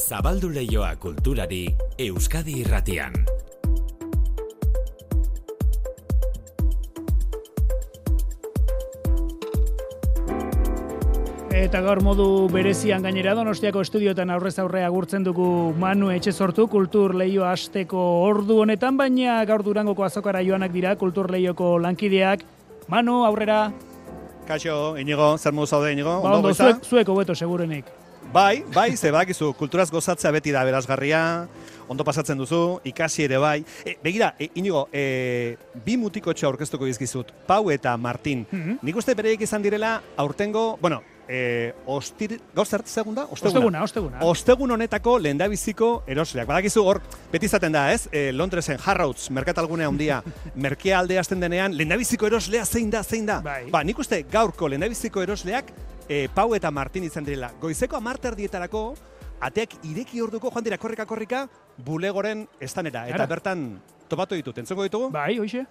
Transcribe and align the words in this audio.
Zabaldu 0.00 0.48
leioa 0.48 0.94
kulturari 0.96 1.66
Euskadi 2.00 2.54
irratian. 2.62 3.12
Eta 11.60 11.82
gaur 11.84 12.00
modu 12.00 12.48
berezian 12.48 13.04
gainera 13.04 13.34
Donostiako 13.36 13.84
estudioetan 13.84 14.32
aurrez 14.32 14.56
aurre 14.58 14.82
agurtzen 14.86 15.26
dugu 15.26 15.74
Manu 15.78 16.08
etxe 16.14 16.32
sortu 16.32 16.66
kultur 16.72 17.14
leio 17.14 17.44
asteko 17.44 18.00
ordu 18.24 18.62
honetan, 18.64 18.96
baina 18.96 19.44
gaur 19.44 19.62
durangoko 19.66 20.08
azokara 20.08 20.40
joanak 20.42 20.72
dira 20.72 20.96
kultur 20.96 21.30
leioko 21.30 21.76
lankideak. 21.78 22.48
Manu, 22.88 23.20
aurrera, 23.28 23.66
Kaixo, 24.48 24.96
Inigo, 24.98 25.36
zer 25.38 25.52
modu 25.52 25.66
zaude, 25.66 25.92
Inigo? 25.92 26.22
ba, 26.22 26.32
ondo, 26.32 26.48
goiza? 26.48 26.72
zuek, 26.72 26.86
zuek 26.88 27.08
hobeto 27.12 27.34
segurenik. 27.34 27.84
Bai, 28.32 28.64
bai, 28.74 28.96
ze 28.96 29.10
badakizu, 29.10 29.52
kulturaz 29.58 29.90
gozatzea 29.90 30.30
beti 30.30 30.52
da 30.54 30.62
berazgarria, 30.64 31.48
ondo 31.90 32.04
pasatzen 32.06 32.38
duzu, 32.38 32.80
ikasi 32.86 33.24
ere 33.26 33.38
bai. 33.42 33.64
E, 33.84 33.96
begira, 34.02 34.34
e, 34.38 34.50
Inigo, 34.54 34.86
e, 34.92 35.56
bi 35.84 35.96
mutikotxo 35.98 36.46
aurkeztuko 36.46 36.86
dizkizut, 36.86 37.32
Pau 37.48 37.70
eta 37.74 37.96
Martin. 37.96 38.46
Mhm. 38.50 38.78
Nik 38.82 38.96
uste 38.96 39.16
bereiek 39.18 39.42
izan 39.42 39.62
direla, 39.62 40.00
aurtengo, 40.16 40.78
bueno, 40.80 41.02
e, 41.30 41.72
ostir, 41.86 42.40
gaur 42.54 42.66
zer 42.66 42.82
segunda? 42.84 43.26
Osteguna, 43.30 43.82
osteguna. 43.82 44.22
Ostegun 44.26 44.70
honetako 44.70 45.18
lehendabiziko 45.18 45.90
erosleak. 46.06 46.48
Badakizu 46.50 46.84
hor, 46.86 47.00
beti 47.32 47.46
izaten 47.46 47.72
da, 47.72 47.88
ez? 47.92 48.08
E, 48.12 48.30
Londresen 48.32 48.78
Harrods, 48.84 49.30
merkatalgunea 49.30 49.88
handia, 49.88 50.22
merkea 50.54 50.98
alde 50.98 51.18
hasten 51.18 51.40
denean, 51.42 51.74
lehendabiziko 51.74 52.30
eroslea 52.30 52.66
zein 52.66 52.90
da, 52.90 53.02
zein 53.02 53.26
da? 53.26 53.40
Bai. 53.42 53.64
Ba, 53.70 53.82
nik 53.86 53.98
uste 53.98 54.24
gaurko 54.30 54.68
lehendabiziko 54.68 55.22
erosleak 55.22 55.70
e, 56.10 56.28
Pau 56.34 56.50
eta 56.58 56.70
Martin 56.74 57.04
izan 57.06 57.24
direla. 57.24 57.52
Goizeko 57.62 57.96
amarter 57.96 58.34
dietarako, 58.34 58.96
ateak 59.40 59.78
ireki 59.86 60.20
orduko 60.20 60.50
joan 60.50 60.66
dira 60.66 60.76
korrika 60.76 61.06
korrika, 61.06 61.44
bulegoren 61.78 62.48
estanera. 62.60 63.06
Eta 63.08 63.22
Ara. 63.22 63.26
bertan 63.30 63.68
topatu 64.10 64.34
ditut, 64.34 64.58
entzuko 64.58 64.82
ditugu? 64.82 65.10
Bai, 65.14 65.38
hoxe. 65.38 65.62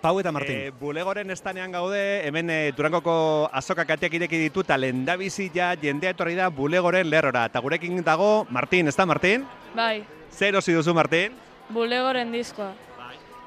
Pau 0.00 0.14
eta 0.20 0.32
Martin. 0.32 0.56
E, 0.56 0.70
bulegoren 0.70 1.30
estanean 1.32 1.72
gaude, 1.72 2.00
hemen 2.28 2.48
e, 2.52 2.58
Durangoko 2.76 3.48
azokak 3.52 3.90
ateak 3.96 4.14
ireki 4.20 4.38
ditu, 4.46 4.62
eta 4.64 4.76
lehendabizi 4.80 5.50
ja 5.54 5.74
jendea 5.80 6.12
etorri 6.14 6.36
da 6.36 6.48
bulegoren 6.48 7.08
lerrora. 7.10 7.46
Eta 7.50 7.60
gurekin 7.60 8.00
dago, 8.04 8.46
Martin, 8.50 8.88
ez 8.88 8.96
da 8.96 9.06
Martin? 9.06 9.44
Bai, 9.74 10.04
Zer 10.30 10.56
osi 10.56 10.72
duzu, 10.76 10.94
Martin? 10.94 11.32
bulegoren 11.70 12.32
diskoa. 12.32 12.72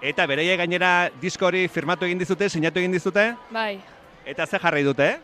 Eta 0.02 0.26
bereie 0.28 0.56
gainera 0.60 1.10
disko 1.22 1.46
hori 1.48 1.68
firmatu 1.68 2.06
egin 2.06 2.20
dizute, 2.20 2.50
sinatu 2.50 2.80
egin 2.80 2.92
dizute, 2.92 3.36
Bai. 3.52 3.80
eta 4.26 4.46
ze 4.48 4.60
jarri 4.60 4.84
dute? 4.84 5.20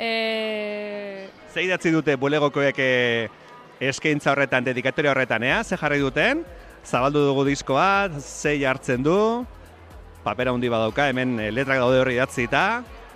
E... 0.00 1.28
Ze 1.52 1.66
idatzi 1.66 1.92
dute 1.92 2.14
bulegokoek 2.16 2.78
e, 2.80 3.28
eskaintza 3.84 4.32
horretan, 4.32 4.64
dedikatoria 4.64 5.12
horretan, 5.12 5.44
ea? 5.44 5.60
Ze 5.64 5.76
jarri 5.76 6.00
duten? 6.00 6.44
Zabaldu 6.86 7.26
dugu 7.26 7.44
diskoa, 7.50 8.08
ze 8.20 8.54
jartzen 8.62 9.04
du, 9.04 9.16
papera 10.24 10.54
handi 10.54 10.70
badauka, 10.72 11.10
hemen 11.12 11.36
letrak 11.52 11.82
daude 11.82 12.00
horri 12.00 12.16
idatzita. 12.16 12.64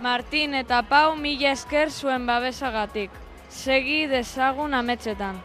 Martin 0.05 0.59
eta 0.59 0.83
Pau 0.85 1.15
mila 1.17 1.55
esker 1.55 1.89
zuen 1.89 2.27
babesagatik. 2.29 3.15
Segi 3.49 4.05
dezagun 4.11 4.75
ametxetan. 4.77 5.39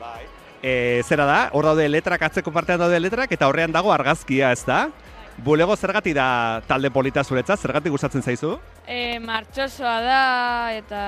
E, 0.59 0.99
zera 1.07 1.23
da, 1.29 1.39
hor 1.55 1.69
daude 1.69 1.85
letrak, 1.87 2.25
atzeko 2.27 2.51
partean 2.51 2.81
daude 2.81 2.99
letrak, 2.99 3.31
eta 3.31 3.47
horrean 3.47 3.71
dago 3.71 3.93
argazkia, 3.95 4.51
ez 4.51 4.65
da? 4.67 4.89
Bulego 5.43 5.75
zergati 5.75 6.11
da 6.13 6.61
talde 6.67 6.89
polita 6.91 7.23
zuretzat, 7.23 7.59
zergatik 7.63 7.93
gustatzen 7.93 8.21
zaizu? 8.21 8.57
E, 8.87 9.19
martxosoa 9.23 9.95
da 10.03 10.21
eta... 10.75 11.01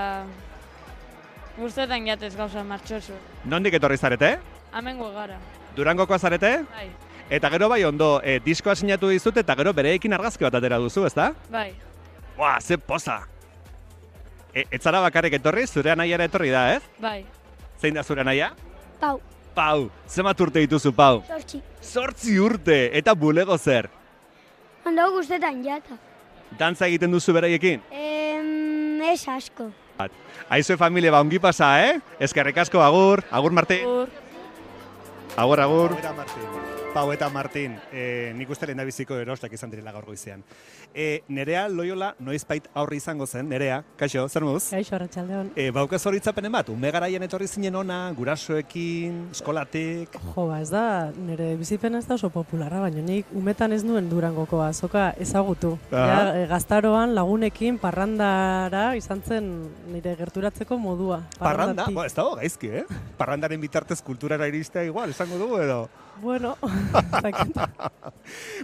Guztetan 1.58 2.06
jatez 2.08 2.32
gauza 2.40 2.64
martxoso. 2.64 3.14
Nondik 3.46 3.76
etorri 3.76 3.98
zarete? 4.00 4.38
Hemen 4.74 5.02
gara. 5.14 5.36
Durangokoa 5.76 6.18
zarete? 6.20 6.62
Bai, 6.72 6.88
Eta 7.32 7.50
gero 7.50 7.70
bai 7.72 7.84
ondo, 7.88 8.20
e, 8.24 8.40
diskoa 8.44 8.74
sinatu 8.76 9.08
dizut 9.08 9.38
eta 9.40 9.56
gero 9.56 9.72
bereekin 9.74 10.12
argazki 10.14 10.44
bat 10.44 10.56
atera 10.60 10.78
duzu, 10.84 11.06
ez 11.08 11.14
da? 11.16 11.30
bai. 11.50 11.72
Buah, 12.36 12.58
ze 12.60 12.78
poza! 12.78 13.22
E, 14.54 14.66
etzara 14.72 15.00
bakarrik 15.00 15.34
etorri, 15.40 15.68
zure 15.68 15.92
anaiara 15.92 16.26
etorri 16.28 16.50
da, 16.52 16.66
ez? 16.76 16.82
Bai. 17.00 17.22
Zein 17.80 17.96
da 17.96 18.04
zure 18.04 18.22
anaia? 18.22 18.52
Pau, 19.00 19.20
Pau, 19.56 19.90
zemat 20.08 20.40
urte 20.42 20.60
dituzu, 20.60 20.92
Pau? 20.96 21.24
sortzi. 21.28 21.62
Zortzi 21.84 22.38
urte, 22.40 22.90
eta 22.98 23.14
bulego 23.16 23.58
zer? 23.58 23.90
Ondo 24.86 25.12
guztetan 25.14 25.62
jata. 25.64 25.98
Dantza 26.58 26.88
egiten 26.90 27.12
duzu 27.14 27.34
beraiekin? 27.36 27.84
Em, 27.92 29.02
ez 29.12 29.22
asko. 29.30 29.70
Aizue 30.52 30.76
familia, 30.78 31.12
ba, 31.14 31.22
ongi 31.22 31.40
pasa, 31.40 31.70
eh? 31.86 32.00
Eskerrik 32.20 32.58
asko, 32.64 32.82
agur, 32.82 33.22
agur 33.32 33.54
Marti, 33.54 33.78
Ur. 33.86 34.10
Agur, 35.38 35.60
agur. 35.60 35.90
Pau 35.92 36.00
eta 36.00 36.14
Martin. 36.14 36.80
Pau 36.92 37.12
eta 37.14 37.30
Martin, 37.30 37.78
e, 37.94 38.34
nik 38.36 38.50
uste 38.52 38.68
lehendabiziko 38.68 39.16
erosleak 39.16 39.54
izan 39.56 39.72
direla 39.72 39.94
gaur 39.96 40.04
goizean. 40.04 40.42
E, 40.92 41.22
nerea 41.32 41.70
Loyola 41.72 42.10
noizbait 42.20 42.66
aurri 42.76 42.98
izango 43.00 43.24
zen, 43.26 43.48
nerea, 43.48 43.78
kaixo, 43.96 44.26
zer 44.28 44.44
moduz? 44.44 44.66
Kaixo, 44.74 44.98
arratsaldeon. 44.98 45.54
E, 45.56 45.70
baukaz 45.72 46.02
horitzapenen 46.10 46.52
bat, 46.52 46.68
ume 46.74 46.92
garaian 46.92 47.24
etorri 47.24 47.48
zinen 47.48 47.78
ona, 47.80 48.00
gurasoekin, 48.18 49.22
eskolatik. 49.32 50.18
Jo, 50.34 50.50
ba, 50.50 50.58
ez 50.60 50.68
da, 50.74 50.84
nire 51.16 51.54
bizipena 51.62 52.02
ez 52.04 52.10
da 52.10 52.18
oso 52.18 52.28
popularra, 52.34 52.82
baina 52.84 53.06
nik 53.06 53.32
umetan 53.40 53.72
ez 53.72 53.86
nuen 53.88 54.10
durangoko 54.12 54.60
azoka 54.66 55.14
ezagutu. 55.16 55.78
Ja, 55.96 56.36
e, 56.36 56.44
gaztaroan 56.52 57.16
lagunekin 57.16 57.80
parrandara 57.80 58.90
izan 59.00 59.24
zen 59.24 59.50
nire 59.94 60.18
gerturatzeko 60.20 60.76
modua. 60.76 61.22
Parranda, 61.40 61.88
bo, 61.88 62.04
ez 62.04 62.12
dago 62.20 62.36
gaizki, 62.42 62.76
eh? 62.84 62.86
Parrandaren 63.16 63.64
bitartez 63.64 64.02
kulturara 64.04 64.52
iristea 64.52 64.84
igual, 64.92 65.16
esango 65.24 65.38
dugu 65.46 65.58
edo. 65.62 65.90
Bueno. 66.22 66.58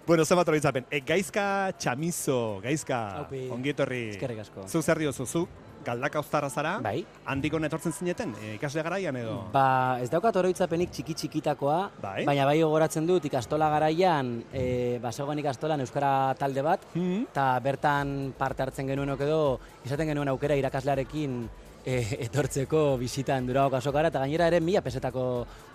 Bueno, 0.07 0.23
zenbat 0.25 0.47
horitzapen. 0.47 0.85
E, 0.91 1.01
gaizka 1.01 1.73
txamizo, 1.78 2.59
gaizka, 2.63 3.00
Aupi. 3.23 3.47
ongi 3.51 3.73
etorri. 3.73 4.03
Eskerrik 4.13 4.40
asko. 4.45 4.67
Zu 4.69 4.81
zer 4.81 5.00
diozu, 5.01 5.25
zu 5.25 5.41
galdaka 5.88 6.19
uztarra 6.19 6.50
zara? 6.50 6.78
Bai. 6.84 7.01
Handik 7.25 7.53
hona 7.56 7.67
etortzen 7.67 7.94
zineten, 7.96 8.34
e, 8.44 8.53
ikasle 8.56 8.84
garaian 8.84 9.16
edo? 9.16 9.35
Ba, 9.53 10.00
ez 10.03 10.09
daukat 10.12 10.35
oroitzapenik 10.35 10.91
txiki 10.91 11.13
txikitakoa, 11.16 11.78
Bai. 12.01 12.25
baina 12.28 12.46
bai 12.47 12.57
gogoratzen 12.62 13.07
dut 13.07 13.25
ikastola 13.29 13.69
garaian, 13.72 14.34
e, 14.51 15.00
basegoen 15.03 15.40
ikastolan 15.44 15.79
euskara 15.84 16.34
talde 16.40 16.62
bat, 16.66 16.84
Hmm? 16.94 17.23
eta 17.31 17.59
bertan 17.63 18.34
parte 18.38 18.63
hartzen 18.63 18.88
genuenok 18.88 19.22
edo, 19.22 19.59
izaten 19.85 20.07
genuen 20.07 20.28
aukera 20.28 20.56
irakaslearekin 20.59 21.47
e, 21.88 22.18
etortzeko 22.28 22.81
bisitan 23.00 23.48
duragok 23.48 23.78
azokara, 23.80 24.12
eta 24.12 24.20
gainera 24.24 24.50
ere 24.52 24.59
mila 24.64 24.84
pesetako 24.84 25.24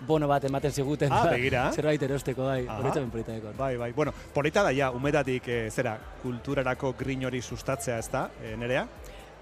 bono 0.07 0.29
bat 0.29 0.45
ematen 0.49 0.71
ziguten. 0.71 1.11
Ah, 1.11 1.23
ba, 1.25 1.33
begira. 1.33 1.65
Zerbait 1.73 2.05
erosteko, 2.05 2.45
bai, 2.51 2.61
Aha. 2.67 2.79
oroitzapen 2.83 3.09
polita 3.13 3.33
dekor. 3.33 3.57
Bai, 3.57 3.73
bai. 3.81 3.91
Bueno, 3.97 4.13
polita 4.33 4.63
da 4.63 4.73
ja, 4.75 4.91
umetatik, 4.93 5.47
e, 5.49 5.71
zera, 5.71 5.97
kulturarako 6.21 6.93
grin 6.99 7.25
hori 7.25 7.41
sustatzea, 7.41 7.97
ez 7.97 8.09
da, 8.13 8.27
e, 8.43 8.55
nerea? 8.57 8.85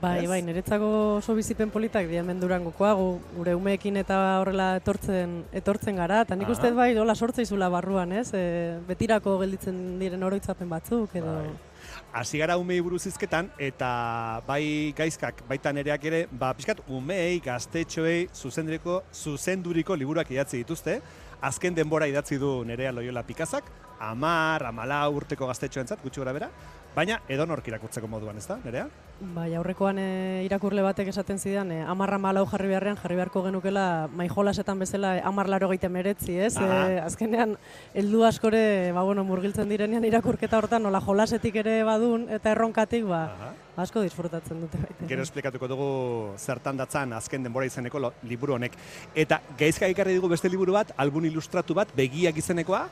Bai, 0.02 0.24
Ez? 0.24 0.30
bai, 0.32 0.40
niretzako 0.42 0.88
oso 1.20 1.36
bizipen 1.38 1.70
politak 1.70 2.08
dira 2.10 2.24
hemen 2.24 2.40
durangokoa, 2.42 2.96
gu, 2.98 3.10
gure 3.36 3.54
umeekin 3.54 4.00
eta 4.02 4.16
horrela 4.40 4.72
etortzen 4.80 5.44
etortzen 5.54 6.00
gara, 6.02 6.24
eta 6.26 6.34
nik 6.40 6.50
uste 6.50 6.72
dut 6.72 6.80
bai, 6.80 6.96
hola 6.98 7.14
sortza 7.14 7.44
izula 7.46 7.70
barruan, 7.70 8.16
ez? 8.18 8.32
E, 8.34 8.80
betirako 8.88 9.38
gelditzen 9.44 10.00
diren 10.00 10.24
oroitzapen 10.32 10.72
batzuk, 10.72 11.20
edo... 11.20 11.36
Bai. 11.44 11.71
Hasi 12.12 12.42
gara 12.42 12.58
umei 12.60 12.82
buruz 12.84 13.06
hizketan, 13.08 13.48
eta 13.56 14.42
bai 14.44 14.92
gaizkak, 14.98 15.46
baita 15.48 15.72
nereak 15.72 16.04
ere, 16.10 16.26
ba, 16.28 16.50
pixkat, 16.58 16.82
umei, 16.92 17.40
gaztetxoei, 17.46 18.26
zuzenduriko, 18.36 18.98
zuzenduriko 19.16 19.96
liburuak 19.96 20.34
idatzi 20.36 20.60
dituzte. 20.60 20.98
Azken 21.42 21.78
denbora 21.78 22.10
idatzi 22.12 22.36
du 22.42 22.66
nerea 22.68 22.92
Loyola 22.92 23.24
Pikazak, 23.24 23.72
amar, 24.04 24.66
amala 24.68 25.00
urteko 25.08 25.48
gaztetxoentzat, 25.48 26.04
gutxi 26.04 26.20
gora 26.20 26.36
bera, 26.36 26.52
baina 26.98 27.22
edonork 27.32 27.72
irakurtzeko 27.72 28.12
moduan, 28.12 28.44
ez 28.44 28.48
da, 28.50 28.60
nerea? 28.66 28.90
Bai, 29.22 29.52
aurrekoan 29.54 30.00
e, 30.02 30.42
irakurle 30.48 30.82
batek 30.82 31.12
esaten 31.12 31.38
zidan, 31.38 31.70
e, 31.70 31.84
amarra 31.86 32.18
malau 32.18 32.42
jarri 32.50 32.72
beharrean 32.72 32.98
jarri 32.98 33.20
beharko 33.20 33.44
genukela 33.46 34.10
maijolasetan 34.18 34.80
bezala 34.82 35.12
e, 35.20 35.22
amar 35.22 35.48
laro 35.48 35.70
meretzi, 35.70 36.40
ez? 36.40 36.58
E, 36.58 37.00
azkenean, 37.00 37.56
heldu 37.94 38.24
askore, 38.26 38.92
ba, 38.92 39.04
bueno, 39.04 39.24
murgiltzen 39.24 39.70
direnean 39.70 40.04
irakurketa 40.06 40.58
hortan, 40.58 40.82
nola 40.82 41.00
jolasetik 41.00 41.56
ere 41.56 41.84
badun, 41.84 42.30
eta 42.30 42.52
erronkatik, 42.52 43.06
ba, 43.06 43.22
Aha. 43.26 43.54
asko 43.84 44.02
disfrutatzen 44.02 44.60
dute 44.60 44.82
baita. 44.82 45.06
Gero 45.08 45.22
esplikatuko 45.22 45.68
dugu 45.68 45.92
zertan 46.40 46.78
datzan 46.78 47.14
azken 47.14 47.44
denbora 47.44 47.68
izeneko 47.70 48.12
liburu 48.24 48.56
honek. 48.56 48.74
Eta 49.14 49.40
gaizka 49.58 49.86
ekarri 49.86 50.18
digu 50.18 50.28
beste 50.30 50.50
liburu 50.50 50.74
bat, 50.74 50.96
album 50.98 51.30
ilustratu 51.30 51.78
bat, 51.78 51.94
begiak 51.94 52.42
izenekoa, 52.42 52.88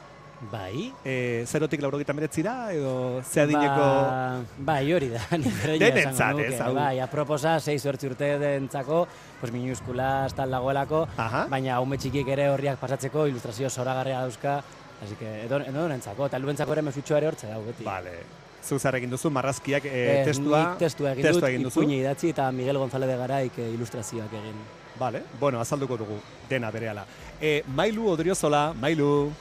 Bai. 0.52 0.94
e, 1.04 1.44
zerotik 1.46 1.82
laurogeita 1.82 2.14
meretzira, 2.14 2.72
edo 2.72 3.22
ze 3.24 3.42
adineko... 3.42 3.76
Ba, 3.76 4.40
bai, 4.58 4.94
hori 4.94 5.10
da. 5.12 5.20
Denentzat, 5.36 6.32
nuke. 6.32 6.48
ez, 6.48 6.62
hau. 6.62 6.74
Bai, 6.76 7.00
aproposa, 7.04 7.60
6 7.60 7.86
urte 7.86 8.30
dentzako, 8.40 9.06
pues 9.42 9.52
minuskula 9.52 10.28
tal 10.36 10.52
dagoelako, 10.52 11.08
Aha. 11.18 11.46
baina 11.52 11.80
ume 11.84 11.98
txikik 11.98 12.28
ere 12.28 12.50
horriak 12.50 12.80
pasatzeko 12.80 13.28
ilustrazio 13.28 13.70
zoragarria 13.70 14.22
dauzka, 14.22 14.62
así 15.04 15.16
que 15.20 15.44
edo 15.44 15.60
edo 15.60 15.88
entzako, 15.92 16.28
eta 16.28 16.38
helduentzako 16.38 16.72
ere 16.78 16.82
mesutxo 16.88 17.18
ere 17.18 17.28
hortze 17.28 17.48
dago 17.48 17.66
beti. 17.66 17.84
Vale. 17.84 18.20
Zu 18.64 18.76
egin 18.76 19.10
duzu, 19.10 19.30
marrazkiak 19.32 19.86
e, 19.86 20.22
Eh, 20.22 20.26
testua, 20.26 20.76
testua 20.78 21.14
egin 21.14 21.24
testua 21.24 21.42
dut, 21.48 21.50
egin 21.50 21.64
duzu. 21.64 21.80
ipuine 21.82 21.98
idatzi 22.02 22.30
eta 22.30 22.52
Miguel 22.52 22.78
González 22.78 23.08
de 23.10 23.16
Garaik 23.18 23.58
eh, 23.58 23.70
ilustrazioak 23.74 24.34
egin. 24.34 24.56
Vale, 25.00 25.24
bueno, 25.40 25.62
azalduko 25.62 25.96
dugu 25.98 26.18
dena 26.50 26.70
berehala. 26.70 27.06
E, 27.40 27.64
Mailu 27.68 28.10
Odriozola, 28.10 28.74
Mailu, 28.74 29.32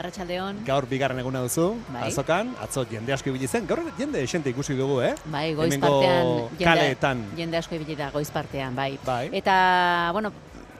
Arratxaldeon, 0.00 0.62
gaur 0.64 0.86
bigarren 0.88 1.18
eguna 1.20 1.42
duzu, 1.44 1.74
Bai. 1.92 2.06
azokan, 2.08 2.54
atzo 2.64 2.86
jende 2.88 3.12
asko 3.12 3.28
ibili 3.28 3.46
zen, 3.50 3.66
gaur 3.68 3.82
jende 3.98 4.22
esente 4.24 4.48
ikusi 4.48 4.72
dugu, 4.78 5.02
eh? 5.04 5.14
bai, 5.28 5.50
goiz 5.54 5.74
Hemengo 5.74 5.90
partean, 6.00 6.30
jende, 6.56 6.64
kaleetan. 6.64 7.24
jende 7.36 7.58
asko 7.60 7.76
ibili 7.76 7.96
da 7.98 8.08
goiz 8.14 8.30
partean, 8.32 8.74
bai. 8.74 8.94
Bai. 9.04 9.28
Eta, 9.36 10.08
bueno, 10.16 10.32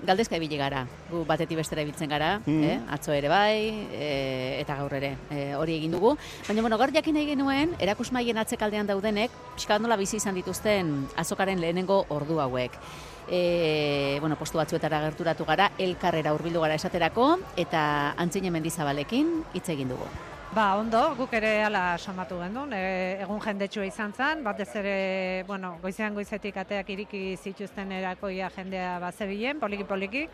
galdezka 0.09 0.39
ibili 0.41 0.57
gara, 0.57 0.87
gu 1.11 1.27
batetik 1.29 1.59
bestera 1.61 1.83
ibiltzen 1.85 2.09
gara, 2.09 2.39
Mhm. 2.47 2.65
eh? 2.65 2.79
atzo 2.97 3.13
ere 3.13 3.29
bai, 3.29 3.59
e, 3.93 4.57
eta 4.63 4.77
gaur 4.81 4.95
ere, 4.97 5.13
e, 5.31 5.55
hori 5.55 5.77
egin 5.77 5.93
dugu. 5.93 6.17
Baina, 6.49 6.63
bueno, 6.63 6.79
gaur 6.79 6.91
jakin 6.91 7.15
nahi 7.15 7.27
genuen, 7.35 7.77
erakusmaien 7.79 8.39
atzekaldean 8.41 8.87
daudenek, 8.89 9.31
pixka 9.55 9.79
nola 9.79 9.97
bizi 10.01 10.17
izan 10.17 10.35
dituzten 10.35 11.09
azokaren 11.17 11.61
lehenengo 11.61 12.07
ordu 12.09 12.41
hauek. 12.41 12.73
E, 13.31 14.19
bueno, 14.19 14.35
postu 14.35 14.59
batzuetara 14.59 14.99
gerturatu 15.05 15.45
gara, 15.47 15.71
elkarrera 15.79 16.33
hurbildu 16.35 16.65
gara 16.65 16.75
esaterako, 16.75 17.29
eta 17.63 17.83
antzine 18.19 18.51
mendizabalekin 18.51 19.31
hitz 19.55 19.69
egin 19.71 19.95
dugu. 19.95 20.09
Ba, 20.51 20.75
ondo, 20.75 20.99
guk 21.15 21.31
ere 21.39 21.61
ala 21.63 21.95
somatu 21.95 22.41
gendun, 22.41 22.73
e, 22.75 23.21
egun 23.23 23.39
jendetsua 23.45 23.87
izan 23.87 24.11
zen, 24.11 24.43
batez 24.43 24.67
ere, 24.81 24.95
bueno, 25.47 25.77
goizean 25.79 26.17
goizetik 26.19 26.59
ateak 26.59 26.91
iriki 26.91 27.21
zituzten 27.39 27.93
erakoia 27.95 28.51
jendea 28.57 28.97
bazebilen, 28.99 29.61
poliki-poliki, 29.63 30.25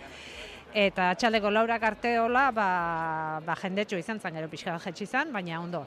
eta 0.72 1.10
txaldeko 1.20 1.52
laurak 1.52 1.84
arte 1.84 2.14
hola, 2.18 2.46
ba, 2.48 2.68
ba 3.44 3.58
jendetsu 3.60 4.00
izan 4.00 4.24
zen, 4.24 4.40
gero 4.40 4.48
pixka 4.48 4.78
jetxi 4.86 5.04
izan, 5.04 5.36
baina 5.36 5.60
ondo. 5.60 5.84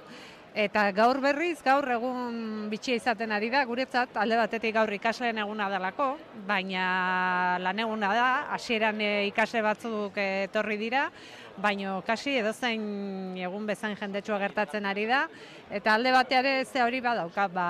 Eta 0.60 0.90
gaur 0.92 1.22
berriz, 1.24 1.62
gaur 1.64 1.86
egun 1.94 2.66
bitxia 2.68 2.98
izaten 3.00 3.32
ari 3.32 3.48
da, 3.54 3.62
guretzat 3.64 4.18
alde 4.20 4.36
batetik 4.36 4.74
gaur 4.76 4.92
ikasleen 4.92 5.38
eguna 5.40 5.70
delako, 5.72 6.08
baina 6.50 6.88
lan 7.64 7.78
eguna 7.80 8.10
da, 8.18 8.26
hasieran 8.58 9.00
e, 9.00 9.12
ikasle 9.30 9.62
batzuk 9.64 10.18
etorri 10.20 10.76
dira, 10.82 11.06
baino 11.64 12.02
kasi 12.04 12.34
edozein 12.42 13.38
egun 13.40 13.70
bezain 13.70 13.96
jendetsua 14.02 14.40
gertatzen 14.42 14.90
ari 14.90 15.06
da, 15.08 15.22
eta 15.72 15.94
alde 15.96 16.12
bateare 16.12 16.52
ze 16.66 16.84
hori 16.84 17.00
badauka, 17.06 17.46
ba, 17.54 17.68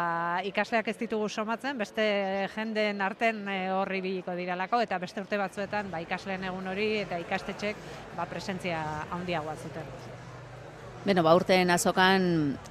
ikasleak 0.49 0.89
ez 0.89 0.97
ditugu 1.03 1.27
somatzen, 1.29 1.77
beste 1.77 2.07
jenden 2.55 3.03
arten 3.05 3.43
e, 3.53 3.59
horri 3.75 4.01
biliko 4.07 4.33
diralako, 4.39 4.81
eta 4.87 4.97
beste 5.05 5.21
urte 5.21 5.37
batzuetan 5.37 5.93
ba, 5.93 6.01
ikasleen 6.07 6.49
egun 6.49 6.73
hori 6.73 6.89
eta 7.03 7.21
ikastetxek 7.21 7.85
ba, 8.17 8.25
presentzia 8.33 8.81
handiagoa 9.13 9.55
zuten. 9.61 10.18
Beno, 11.05 11.23
ba, 11.23 11.31
urten 11.33 11.69
azokan 11.71 12.23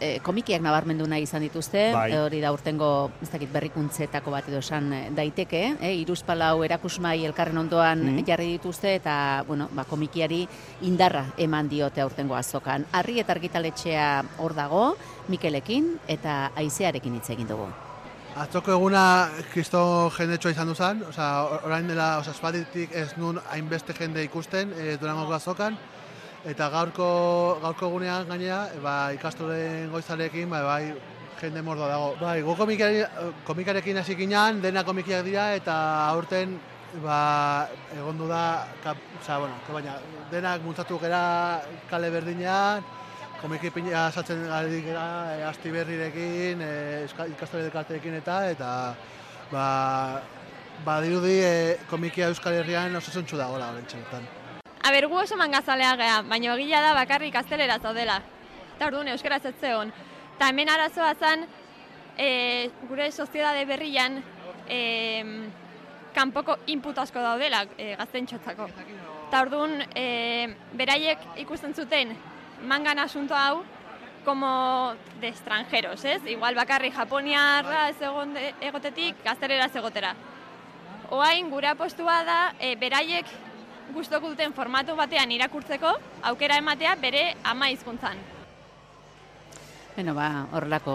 e, 0.04 0.18
komikiak 0.20 0.60
nabarmendu 0.60 1.06
nahi 1.08 1.24
izan 1.24 1.40
dituzte, 1.46 1.86
Bai. 1.94 2.10
e, 2.12 2.18
hori 2.20 2.42
da 2.44 2.50
urtengo, 2.52 3.10
ez 3.24 3.30
dakit, 3.32 3.48
berrikuntzetako 3.54 4.30
bat 4.34 4.50
edo 4.52 4.60
esan 4.60 4.92
eh, 4.92 5.00
daiteke, 5.16 5.62
e, 5.80 5.94
iruzpalau 6.02 6.60
erakusmai 6.66 7.24
elkarren 7.24 7.56
ondoan 7.64 8.04
Mhm. 8.04 8.26
jarri 8.28 8.50
dituzte, 8.58 8.94
eta, 9.00 9.42
bueno, 9.48 9.70
ba, 9.72 9.84
komikiari 9.88 10.46
indarra 10.82 11.24
eman 11.38 11.68
diote 11.68 12.00
aurtengo 12.04 12.36
azokan. 12.36 12.84
Arri 12.92 13.18
eta 13.18 13.32
argitaletxea 13.32 14.24
hor 14.38 14.54
dago, 14.54 14.96
Mikelekin 15.28 15.98
eta 16.06 16.52
Aizearekin 16.56 17.14
hitz 17.16 17.30
egin 17.30 17.48
dugu. 17.48 17.66
Atzoko 18.36 18.70
eguna 18.72 19.30
kristo 19.52 20.12
jendetsua 20.16 20.50
izan 20.52 20.68
duzan, 20.68 21.02
osea, 21.08 21.44
orain 21.64 21.88
dela, 21.88 22.18
osea, 22.20 22.32
espalditik 22.36 22.92
ez 22.94 23.16
nun 23.16 23.40
hainbeste 23.50 23.92
jende 23.94 24.22
ikusten, 24.22 24.72
e, 24.78 24.96
Durangoko 25.00 25.32
azokan, 25.34 25.76
eta 26.46 26.68
gaurko, 26.70 27.58
gaurko 27.62 27.88
egunean 27.90 28.28
gainera, 28.28 28.68
e, 28.74 28.80
ba, 28.80 29.10
ikastolen 29.16 29.90
goizarekin, 29.90 30.48
ba, 30.50 30.62
bai, 30.62 30.94
jende 31.40 31.62
mordoa 31.62 31.88
dago. 31.88 32.14
Bai, 32.20 32.42
gu 32.42 32.54
komikarekin 33.46 33.98
hasi 33.98 34.14
ginean, 34.14 34.62
dena 34.62 34.84
komikiak 34.84 35.24
dira, 35.24 35.52
eta 35.58 35.74
aurten, 36.10 36.58
ba, 37.02 37.68
egondu 37.96 38.28
da, 38.28 38.68
kap, 38.84 38.96
osea, 39.20 39.38
bueno, 39.38 39.58
baina, 39.72 39.98
denak 40.30 40.62
multatu 40.62 40.98
gera 41.02 41.60
kale 41.90 42.10
berdinean, 42.10 42.82
komiki 43.42 43.70
pina 43.70 44.08
saltzen 44.10 44.48
ari 44.50 44.82
gara, 44.86 45.36
e, 45.36 45.44
asti 45.50 45.70
berrirekin, 45.74 46.62
e, 46.62 47.06
ikastore 47.34 47.66
dekarteekin 47.66 48.18
eta, 48.22 48.40
eta, 48.50 48.72
ba, 49.50 49.68
badirudi 50.86 51.38
e, 51.42 51.54
komikia 51.90 52.30
Euskal 52.30 52.60
Herrian 52.62 52.94
osasuntxu 52.94 53.38
dagoela 53.38 53.72
horren 53.72 53.86
txertan. 53.90 54.37
Aber, 54.88 55.04
gu 55.04 55.16
oso 55.20 55.36
mangazalea 55.36 55.96
gea, 56.00 56.20
baina 56.24 56.54
egila 56.54 56.78
da 56.80 56.94
bakarrik 56.96 57.34
gaztelera 57.34 57.74
zaudela. 57.76 58.22
Eta 58.72 58.86
orduan 58.86 59.10
euskaraz 59.12 59.42
ez 59.44 59.54
zegoen. 59.60 59.90
Eta 60.32 60.46
hemen 60.48 60.70
arazoa 60.72 61.10
zen, 61.12 61.42
e, 62.16 62.28
gure 62.88 63.10
soziedade 63.12 63.66
berrian, 63.68 64.16
e, 64.64 64.78
kanpoko 66.16 66.56
input 66.72 67.02
asko 67.02 67.20
daudela 67.20 67.66
e, 67.76 67.90
gaztentxotzako. 68.00 68.68
Eta 69.26 69.42
orduan, 69.44 69.82
e, 69.92 70.06
beraiek 70.80 71.26
ikusten 71.44 71.76
zuten 71.76 72.14
mangan 72.64 73.04
asunto 73.04 73.36
hau, 73.36 73.60
como 74.24 74.94
de 75.20 75.28
extranjeros, 75.28 76.04
ez? 76.04 76.22
Igual 76.24 76.56
bakarrik 76.56 76.96
japoniarra 76.96 77.90
ez 77.90 78.00
egon 78.00 78.32
egotetik, 78.40 79.20
gaztelera 79.24 79.68
egotera. 79.68 80.14
Oain, 81.10 81.52
gure 81.52 81.68
apostua 81.68 82.22
da, 82.24 82.40
e, 82.58 82.72
beraiek 82.80 83.28
gustoko 83.94 84.32
duten 84.32 84.52
formatu 84.56 84.96
batean 84.96 85.30
irakurtzeko, 85.32 85.92
aukera 86.30 86.58
ematea 86.60 86.96
bere 87.00 87.30
ama 87.44 87.70
hizkuntzan. 87.72 88.18
Beno, 89.98 90.12
ba, 90.14 90.46
horrelako 90.54 90.92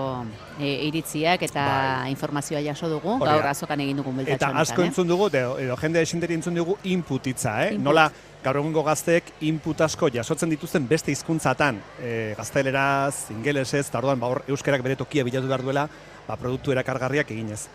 e, 0.55 0.69
iritziak 0.87 1.41
eta 1.43 1.63
informazioa 2.07 2.61
jaso 2.63 2.87
dugu, 2.87 3.17
Hori 3.17 3.27
da. 3.27 3.33
gaur 3.35 3.49
azokan 3.49 3.81
egin 3.83 3.97
dugun 3.99 4.21
Eta 4.21 4.29
biltatxo 4.29 4.61
asko 4.61 4.81
eh? 4.81 4.85
entzun 4.87 5.09
dugu, 5.09 5.27
edo, 5.27 5.57
edo 5.59 5.75
jende 5.81 6.03
esinderi 6.07 6.37
entzun 6.39 6.55
dugu 6.55 6.77
input 6.87 7.27
hitza, 7.27 7.57
eh? 7.65 7.73
Input. 7.73 7.83
Nola, 7.83 8.05
gaur 8.45 8.61
egungo 8.61 8.85
gazteek 8.87 9.33
input 9.49 9.83
asko 9.83 10.07
jasotzen 10.07 10.55
dituzten 10.55 10.87
beste 10.87 11.11
hizkuntzatan, 11.11 11.81
e, 11.99 12.13
gazteleraz, 12.39 13.33
ingelesez, 13.35 13.89
eta 13.89 13.99
orduan, 13.99 14.23
ba, 14.23 14.31
hor, 14.31 14.43
euskerak 14.55 14.87
bere 14.87 14.95
tokia 14.95 15.27
bilatu 15.27 15.51
behar 15.51 15.67
duela, 15.67 15.89
ba, 16.23 16.39
produktu 16.39 16.71
erakargarriak 16.71 17.35
eginez. 17.35 17.65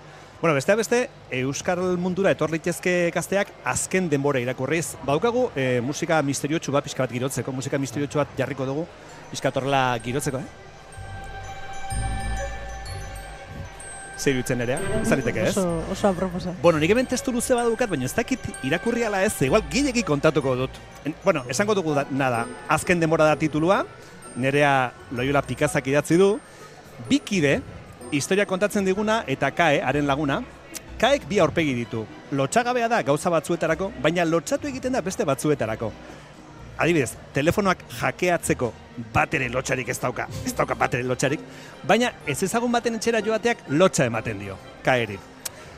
Bueno, 0.41 0.55
besteak 0.55 0.79
beste, 0.79 0.99
Euskal 1.35 1.81
mundura 1.99 2.31
etor 2.31 2.53
litezke 2.55 3.11
gazteak 3.11 3.49
azken 3.67 4.07
denbora 4.07 4.39
irakurriz. 4.39 4.93
Baukagu 5.03 5.49
e, 5.59 5.81
musika 5.83 6.21
misteriotsu 6.23 6.71
bat 6.71 6.85
pixka 6.87 7.03
bat 7.03 7.11
girotzeko, 7.11 7.51
musika 7.51 7.79
misteriotsu 7.83 8.21
bat 8.21 8.37
jarriko 8.39 8.67
dugu, 8.69 8.85
pixka 9.33 9.51
bat 9.51 9.57
horrela 9.59 9.81
girotzeko, 10.05 10.39
eh? 10.39 10.69
Zer 14.19 14.37
iruditzen 14.37 14.63
nerea? 14.63 14.79
Zariteke 15.03 15.43
ez? 15.43 15.57
Oso, 15.57 15.73
oso 15.91 16.07
aproposa. 16.13 16.55
Bueno, 16.63 16.79
nik 16.79 16.95
hemen 16.95 17.11
testu 17.11 17.35
luze 17.35 17.59
badukat, 17.59 17.91
baina 17.91 18.07
ez 18.07 18.15
dakit 18.15 18.47
irakurri 18.67 19.03
ala 19.09 19.25
ez, 19.27 19.33
igual 19.43 19.67
gileki 19.73 20.05
kontatuko 20.07 20.55
dut. 20.63 20.79
En, 21.03 21.17
bueno, 21.25 21.43
esango 21.51 21.75
dugu 21.75 21.97
da, 21.99 22.07
nada, 22.11 22.45
azken 22.79 23.03
denbora 23.03 23.27
da 23.27 23.35
titulua, 23.39 23.81
nerea 24.39 24.93
Loyola 25.11 25.43
Pikazak 25.43 25.91
idatzi 25.91 26.19
du, 26.19 26.37
bikide, 27.11 27.57
historia 28.13 28.47
kontatzen 28.47 28.85
diguna 28.85 29.23
eta 29.27 29.51
kae, 29.53 29.81
haren 29.85 30.07
laguna, 30.07 30.41
kaek 31.01 31.27
bi 31.29 31.39
aurpegi 31.41 31.75
ditu. 31.77 32.05
Lotxagabea 32.33 32.89
da 32.89 33.03
gauza 33.03 33.31
batzuetarako, 33.31 33.93
baina 34.03 34.25
lotxatu 34.25 34.69
egiten 34.69 34.97
da 34.97 35.03
beste 35.05 35.25
batzuetarako. 35.29 35.93
Adibidez, 36.79 37.17
telefonoak 37.35 37.83
jakeatzeko 38.01 38.73
batere 39.15 39.49
lotxarik 39.51 39.89
ez 39.89 39.99
dauka, 39.99 40.29
ez 40.47 40.55
dauka 40.55 40.77
batere 40.79 41.03
lotxarik, 41.03 41.41
baina 41.87 42.13
ez 42.27 42.39
ezagun 42.43 42.73
baten 42.73 42.95
etxera 42.95 43.23
joateak 43.25 43.67
lotxa 43.69 44.07
ematen 44.07 44.39
dio, 44.39 44.57
kaeri. 44.85 45.19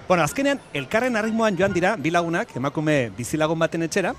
Bueno, 0.09 0.23
azkenean, 0.25 0.61
elkarren 0.75 1.17
arritmoan 1.17 1.57
joan 1.57 1.73
dira 1.73 1.95
bi 1.97 2.11
lagunak, 2.11 2.55
emakume 2.57 3.11
bizilagun 3.17 3.59
baten 3.59 3.87
etxera, 3.87 4.15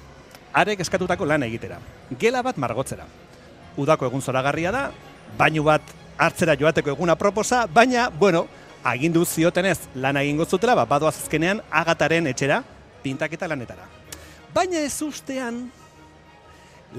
arek 0.54 0.80
eskatutako 0.80 1.26
lan 1.26 1.44
egitera. 1.44 1.80
Gela 2.20 2.42
bat 2.42 2.58
margotzera. 2.58 3.06
Udako 3.78 4.08
egun 4.10 4.22
zoragarria 4.22 4.72
da, 4.72 4.90
bainu 5.38 5.64
bat 5.64 5.82
hartzera 6.22 6.56
joateko 6.60 6.94
eguna 6.94 7.16
proposa, 7.18 7.66
baina, 7.66 8.10
bueno, 8.10 8.46
agindu 8.84 9.26
ziotenez 9.26 9.78
lan 9.96 10.20
egingo 10.22 10.46
zutela, 10.46 10.76
ba, 10.78 10.86
badoaz 10.86 11.16
azkenean 11.24 11.62
agataren 11.70 12.30
etxera, 12.30 12.62
pintaketa 13.02 13.50
lanetara. 13.50 13.88
Baina 14.54 14.84
ez 14.86 15.02
ustean, 15.02 15.64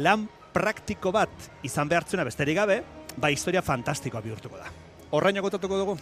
lan 0.02 0.26
praktiko 0.52 1.12
bat 1.14 1.50
izan 1.64 1.88
behartzuna 1.88 2.26
besterik 2.26 2.58
gabe, 2.58 2.82
ba 3.16 3.30
historia 3.30 3.62
fantastikoa 3.62 4.22
bihurtuko 4.24 4.58
da. 4.58 4.70
Horraino 5.12 5.42
kontatuko 5.44 5.78
dugu? 5.78 5.96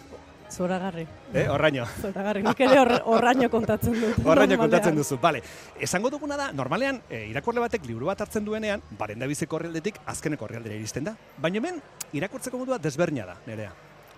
Zoragarri. 0.51 1.05
Eh, 1.33 1.45
horraino. 1.49 1.85
Zoragarri. 2.01 2.41
Nik 2.43 2.59
ere 2.59 2.79
hor- 2.81 3.01
horraino 3.05 3.47
kontatzen 3.49 3.93
dut. 3.95 4.17
Horraino 4.27 4.57
kontatzen 4.59 4.95
duzu. 4.99 5.17
Bale, 5.21 5.41
esango 5.79 6.09
duguna 6.11 6.35
da, 6.37 6.49
normalean, 6.51 6.99
e, 7.09 7.23
irakurle 7.31 7.61
batek 7.63 7.85
liburu 7.87 8.09
bat 8.11 8.19
hartzen 8.25 8.43
duenean, 8.45 8.81
barenda 8.99 9.27
biziko 9.31 9.55
horrialdetik 9.55 10.01
azkeneko 10.11 10.45
horrialdera 10.45 10.75
iristen 10.75 11.07
da. 11.07 11.15
Baina 11.39 11.61
hemen, 11.61 11.79
irakurtzeko 12.13 12.59
modua 12.59 12.77
desberdina 12.83 13.25
da, 13.31 13.37
nerea. 13.47 13.71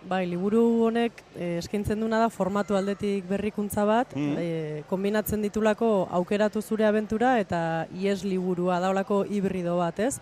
Bai, 0.03 0.25
liburu 0.27 0.59
honek 0.89 1.21
eh, 1.37 1.59
eskaintzen 1.61 2.01
duna 2.01 2.17
da 2.19 2.27
formatu 2.33 2.75
aldetik 2.75 3.23
berrikuntza 3.29 3.85
bat, 3.87 4.09
Mhm. 4.17 4.33
eh, 4.37 4.83
kombinatzen 4.89 5.41
ditulako 5.45 6.09
aukeratu 6.11 6.61
zure 6.61 6.83
abentura 6.85 7.37
eta 7.39 7.85
ies 7.95 8.25
liburua 8.25 8.81
daolako 8.83 9.23
hibrido 9.29 9.77
bat, 9.77 9.99
ez? 9.99 10.17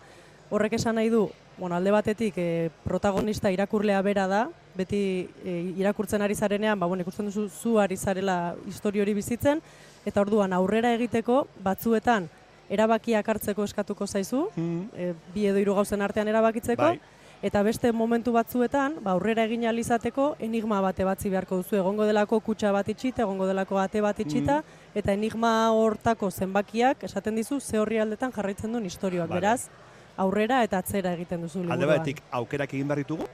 Horrek 0.52 0.74
esan 0.78 0.96
nahi 1.00 1.10
du, 1.10 1.32
bueno, 1.58 1.76
alde 1.80 1.90
batetik 1.92 2.34
eh, 2.38 2.70
protagonista 2.84 3.50
irakurlea 3.50 4.02
bera 4.04 4.28
da, 4.28 4.50
beti 4.76 5.30
e, 5.44 5.56
irakurtzen 5.78 6.22
ari 6.22 6.36
zarenean, 6.36 6.80
ba, 6.80 6.88
bueno, 6.88 7.02
ikusten 7.02 7.28
duzu 7.28 7.48
zu 7.50 7.78
ari 7.80 7.98
zarela 7.98 8.56
histori 8.68 9.02
hori 9.02 9.14
bizitzen, 9.14 9.62
eta 10.06 10.22
orduan 10.22 10.54
aurrera 10.54 10.94
egiteko 10.96 11.46
batzuetan 11.64 12.30
erabakiak 12.72 13.28
hartzeko 13.28 13.66
eskatuko 13.68 14.08
zaizu, 14.08 14.46
e, 14.56 15.14
bi 15.34 15.48
edo 15.50 15.60
hiru 15.60 15.76
gauzen 15.76 16.02
artean 16.02 16.30
erabakitzeko, 16.32 16.94
Bai. 16.94 17.00
eta 17.44 17.64
beste 17.68 17.92
momentu 17.92 18.32
batzuetan, 18.32 18.96
ba, 19.04 19.12
aurrera 19.12 19.44
egin 19.44 19.66
ahal 19.66 19.80
izateko 19.82 20.36
enigma 20.40 20.80
bate 20.82 21.04
batzi 21.04 21.30
beharko 21.30 21.60
duzu, 21.64 21.76
egongo 21.82 22.08
delako 22.08 22.40
kutsa 22.40 22.72
bat 22.72 22.88
itxita, 22.88 23.26
egongo 23.28 23.50
delako 23.50 23.78
ate 23.82 24.02
bat 24.02 24.20
itxita, 24.24 24.62
eta 24.96 25.14
enigma 25.14 25.72
hortako 25.76 26.32
zenbakiak 26.32 27.04
esaten 27.04 27.36
dizu 27.36 27.60
ze 27.60 27.80
horri 27.80 28.00
aldetan 28.00 28.32
jarraitzen 28.32 28.72
duen 28.72 28.86
historioak, 28.86 29.28
Vale. 29.30 29.42
beraz, 29.42 29.70
aurrera 30.18 30.64
eta 30.64 30.80
atzera 30.80 31.14
egiten 31.18 31.42
duzu 31.42 31.60
liburuan. 31.60 31.78
Alde 31.78 31.92
batetik 31.92 32.24
aukerak 32.32 32.74
egin 32.74 32.88
behar 32.88 33.04
ditugu, 33.04 33.28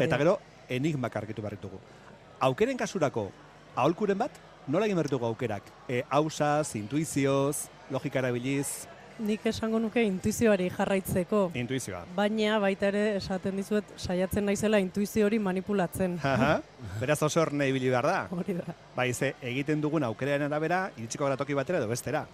eta 0.00 0.18
gero 0.18 0.38
enigmak 0.76 1.16
argitu 1.16 1.42
behar 1.42 1.56
ditugu. 1.58 1.78
Aukeren 2.40 2.76
kasurako, 2.80 3.28
aholkuren 3.76 4.18
bat, 4.18 4.30
nola 4.66 4.86
egin 4.88 4.96
behar 4.98 5.06
ditugu 5.10 5.26
aukerak? 5.28 5.62
E, 5.88 6.02
hausaz, 6.10 6.74
intuizioz, 6.76 7.68
logika 7.90 8.18
erabiliz, 8.24 8.88
Nik 9.22 9.44
esango 9.46 9.78
nuke 9.78 10.02
intuizioari 10.02 10.70
jarraitzeko. 10.72 11.50
intuizioa. 11.54 12.00
Baina 12.16 12.56
baita 12.58 12.88
ere 12.88 13.02
esaten 13.18 13.54
dizuet 13.60 13.84
saiatzen 14.00 14.44
naizela 14.48 14.80
intuizio 14.80 15.26
hori 15.26 15.38
manipulatzen. 15.38 16.16
Aha, 16.24 16.54
beraz 16.98 17.18
oso 17.22 17.40
horne 17.42 17.68
ibili 17.68 17.90
behar 17.92 18.06
da. 18.08 18.16
Hori 18.32 18.54
da. 18.56 18.74
Bai, 18.96 19.12
ze 19.12 19.34
egiten 19.42 19.80
dugun 19.84 20.02
aukeraren 20.08 20.48
arabera, 20.48 20.90
iritsiko 20.96 21.24
gara 21.28 21.36
toki 21.36 21.54
batera 21.54 21.78
edo 21.78 21.88
bestera. 21.92 22.24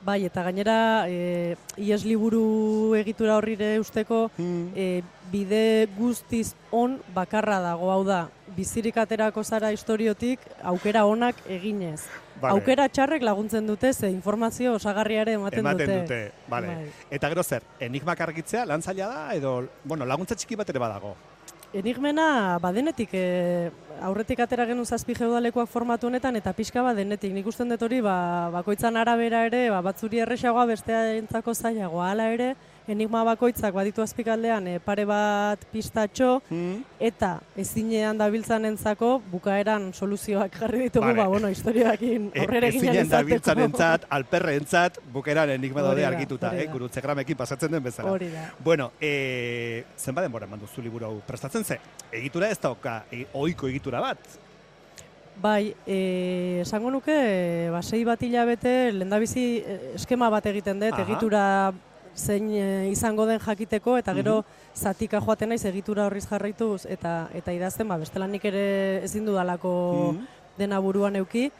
Bai, 0.00 0.24
eta 0.24 0.44
gainera, 0.46 1.06
e, 1.10 1.56
ies 1.76 2.04
liburu 2.06 2.94
egitura 2.94 3.36
horrire 3.36 3.78
usteko, 3.82 4.28
e, 4.38 5.02
bide 5.32 5.88
guztiz 5.96 6.54
on 6.70 7.00
bakarra 7.14 7.58
dago, 7.60 7.90
hau 7.92 8.04
da, 8.06 8.28
bizirik 8.56 8.96
aterako 8.96 9.42
zara 9.44 9.72
historiotik, 9.74 10.40
aukera 10.62 11.04
onak 11.04 11.36
eginez. 11.48 12.06
Vale. 12.38 12.54
Aukera 12.54 12.86
txarrek 12.88 13.24
laguntzen 13.26 13.66
dute, 13.66 13.92
ze 13.92 14.10
informazio 14.10 14.76
osagarriare 14.78 15.34
ematen, 15.34 15.64
Ematen 15.66 15.90
dute, 16.00 16.20
bale. 16.48 16.76
Bai. 16.76 16.92
Eta 17.10 17.32
gero 17.34 17.42
zer, 17.42 17.66
enigmak 17.80 18.20
argitzea 18.20 18.64
lan 18.66 18.82
zaila 18.82 19.08
da 19.10 19.34
edo, 19.34 19.58
bueno, 19.84 20.06
laguntza 20.06 20.38
txiki 20.38 20.56
bat 20.56 20.70
ere 20.70 20.78
badago. 20.78 21.16
Enigmena, 21.76 22.56
badenetik, 22.64 23.10
e, 23.12 23.70
aurretik 24.00 24.40
atera 24.40 24.64
genuen 24.64 24.86
zazpi 24.88 25.12
geodalekuak 25.18 25.68
formatu 25.68 26.08
honetan, 26.08 26.38
eta 26.40 26.54
pixka 26.56 26.80
badenetik. 26.86 27.34
Nik 27.36 27.50
usten 27.50 27.68
dut 27.68 27.82
hori, 27.84 28.00
ba, 28.00 28.48
bakoitzan 28.54 28.96
arabera 28.96 29.42
ere, 29.44 29.66
ba, 29.68 29.82
batzuri 29.84 30.22
erresagoa 30.24 30.64
bestea 30.70 31.02
entzako 31.18 31.52
zailagoa, 31.52 32.10
hala 32.14 32.30
ere, 32.32 32.54
enigma 32.88 33.22
bakoitzak 33.24 33.74
baditu 33.74 34.02
azpikaldean 34.02 34.66
e, 34.66 34.78
pare 34.80 35.04
bat 35.08 35.62
pistatxo, 35.72 36.40
eta 36.98 37.34
ezinean 37.56 38.18
dabiltzan 38.18 38.64
entzako, 38.64 39.18
bukaeran 39.30 39.92
soluzioak 39.92 40.56
jarri 40.58 40.86
ditugu, 40.88 41.06
Vale. 41.10 41.20
ba, 41.20 41.26
bueno, 41.28 41.48
historioakin 41.52 42.30
E, 42.34 42.40
aurrera 42.40 42.68
egin 42.68 42.80
ahal 42.82 42.96
ezinen 42.96 43.08
da 43.08 43.20
izateko. 43.20 43.28
biltzanentzat, 43.34 44.08
alperrentzat, 44.18 44.98
bukeran 45.12 45.50
enigma 45.50 45.82
daude 45.84 46.06
argituta, 46.06 46.50
hori 46.50 46.64
eh, 46.64 46.72
gurutzegramekin 46.72 47.36
pasatzen 47.36 47.70
den 47.72 47.82
bezala. 47.82 48.10
Hori 48.10 48.28
da. 48.32 48.48
Bueno, 48.64 48.90
e, 49.00 49.84
zenbat 49.96 50.24
denbora 50.24 50.46
eman 50.48 50.60
duzu 50.60 50.82
liburu 50.82 51.06
hau 51.06 51.14
prestatzen 51.26 51.64
ze? 51.64 51.78
Egitura 52.12 52.48
ez 52.48 52.58
dauka, 52.58 53.04
e, 53.12 53.26
ohiko 53.32 53.68
egitura 53.68 54.00
bat. 54.00 54.18
Bai, 55.38 55.72
e, 55.86 56.62
esango 56.64 56.90
nuke, 56.90 57.14
e, 57.14 57.68
ba, 57.70 57.82
sei 57.82 58.00
bat 58.04 58.22
hilabete, 58.26 58.90
lehendabizi 58.92 59.44
e, 59.62 59.76
eskema 59.94 60.26
bat 60.34 60.46
egiten 60.50 60.80
dut, 60.82 60.96
Aha. 60.96 61.04
egitura 61.04 61.44
zein 62.18 62.50
e, 62.50 62.88
izango 62.90 63.24
den 63.26 63.38
jakiteko, 63.40 63.96
eta 63.98 64.12
gero 64.14 64.44
zatika 64.74 65.20
joaten 65.20 65.48
naiz 65.48 65.64
egitura 65.64 66.06
horriz 66.06 66.26
jarraituz, 66.28 66.84
eta 66.86 67.28
eta 67.34 67.52
idazten, 67.52 67.88
ba, 67.88 67.96
bestela 67.96 68.26
nik 68.26 68.44
ere 68.44 69.02
ezin 69.04 69.24
dudalako 69.24 70.12
Mhm. 70.12 70.26
dena 70.58 70.78
buruan 70.80 71.16
euki. 71.16 71.50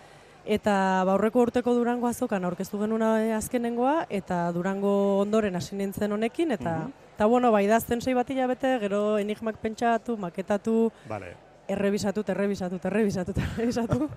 Eta 0.48 1.04
ba, 1.04 1.12
aurreko 1.12 1.42
urteko 1.42 1.74
Durango 1.74 2.06
azokan 2.08 2.44
aurkeztu 2.44 2.78
genuna 2.80 3.22
e, 3.24 3.32
azkenengoa, 3.32 4.06
eta 4.08 4.50
Durango 4.52 5.18
ondoren 5.20 5.56
hasi 5.56 5.76
nintzen 5.76 6.12
honekin, 6.12 6.52
eta, 6.52 6.78
Mhm. 6.78 6.92
eta 7.16 7.26
bueno, 7.26 7.52
ba, 7.52 7.62
idazten 7.62 8.00
sei 8.00 8.14
bat 8.14 8.28
hilabete, 8.30 8.78
gero 8.80 9.18
enigmak 9.18 9.56
pentsatu, 9.58 10.16
maketatu, 10.16 10.90
Vale. 11.08 11.34
Errebisatu, 11.68 12.24
errebisatu, 12.26 12.78
errebisatu, 12.88 13.32
errebisatu. 13.36 14.08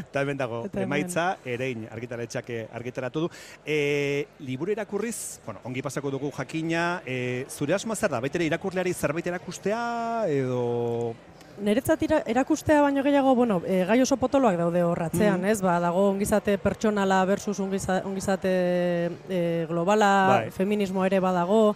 Eta 0.00 0.20
hemen 0.24 0.36
dago, 0.40 0.64
emaitza, 0.82 1.36
erein 1.46 1.86
argitaletxak 1.90 2.50
eh, 2.50 2.66
argitaratu 2.74 3.26
du. 3.26 3.30
E, 3.64 4.26
liburu 4.40 4.74
irakurriz, 4.74 5.38
bueno, 5.46 5.60
ongi 5.64 5.82
pasako 5.86 6.10
dugu 6.10 6.32
jakina, 6.36 7.00
e, 7.06 7.46
zure 7.48 7.74
asmoa 7.78 7.96
zer 7.96 8.10
da, 8.10 8.20
baitere 8.20 8.48
irakurleari 8.50 8.92
zerbait 8.94 9.26
erakustea, 9.32 9.80
edo... 10.28 11.14
Niretzat 11.56 12.02
ira- 12.04 12.18
erakustea 12.28 12.82
baino 12.84 13.00
gehiago, 13.00 13.30
bueno, 13.34 13.62
e, 13.64 13.78
gai 13.88 13.96
oso 14.04 14.18
potoloak 14.20 14.58
daude 14.60 14.82
horratzean, 14.84 15.40
Mhm. 15.40 15.48
ez? 15.54 15.62
Ba, 15.64 15.78
dago 15.80 16.02
ongizate 16.10 16.58
pertsonala 16.60 17.22
versus 17.24 17.56
ongiza- 17.64 18.02
ongizate 18.04 18.50
e, 19.30 19.64
globala, 19.70 20.10
Bai. 20.28 20.50
feminismoa 20.50 21.06
ere 21.08 21.20
badago, 21.24 21.74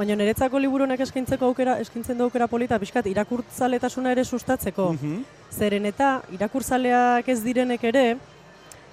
baina 0.00 0.16
niretzako 0.16 0.58
liburu 0.62 0.86
honek 0.86 1.02
eskaintzeko 1.04 1.50
aukera, 1.50 1.76
eskaintzen 1.84 2.16
du 2.16 2.24
aukera 2.24 2.46
polita, 2.48 2.78
pixkat, 2.80 3.10
irakurtzaletasuna 3.10 4.14
ere 4.14 4.24
sustatzeko. 4.24 4.92
Mhm. 4.96 5.24
Zeren 5.52 5.88
eta 5.90 6.10
irakurtzaleak 6.32 7.28
ez 7.28 7.40
direnek 7.44 7.84
ere, 7.90 8.04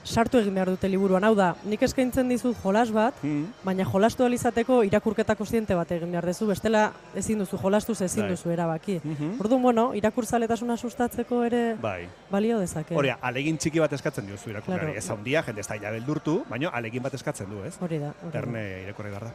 sartu 0.07 0.39
egin 0.39 0.53
behar 0.55 0.69
dute 0.71 0.87
liburuan. 0.89 1.23
Hau 1.27 1.33
da, 1.35 1.55
nik 1.65 1.81
eskaintzen 1.83 2.29
dizut 2.29 2.55
jolas 2.63 2.91
bat, 2.95 3.13
Mhm. 3.23 3.45
baina 3.63 3.83
jolastu 3.85 4.23
ahal 4.23 4.33
izateko 4.33 4.83
irakurketa 4.83 5.35
kontziente 5.35 5.75
bat 5.75 5.91
egin 5.91 6.11
behar 6.11 6.25
duzu, 6.25 6.47
bestela 6.47 6.91
ezin 7.15 7.39
duzu 7.39 7.57
jolastu 7.57 7.91
ezin 7.91 8.23
Bai. 8.23 8.29
duzu 8.31 8.49
erabaki. 8.51 8.99
Mhm. 9.03 9.41
Orduan, 9.41 9.61
bueno, 9.61 9.93
irakurtzaletasuna 9.95 10.77
sustatzeko 10.77 11.43
ere 11.43 11.75
Bai. 11.75 12.07
balio 12.31 12.59
dezake. 12.59 12.95
Hori, 12.95 13.09
alegin 13.21 13.57
txiki 13.57 13.79
bat 13.79 13.93
eskatzen 13.93 14.25
diozu 14.25 14.49
irakurleari. 14.49 14.93
Claro. 14.93 14.97
Ez 14.97 15.09
handia, 15.09 15.43
jende 15.43 15.61
ez 15.61 15.67
da 15.67 15.75
ila 15.75 15.91
beldurtu, 15.91 16.43
baina 16.49 16.69
alegin 16.69 17.03
bat 17.03 17.13
eskatzen 17.13 17.49
du, 17.49 17.63
ez? 17.63 17.75
Hori 17.81 17.99
da. 17.99 18.13
hori. 18.23 18.37
Erne 18.37 18.83
irakurri 18.83 19.09
behar 19.09 19.23
da. 19.25 19.31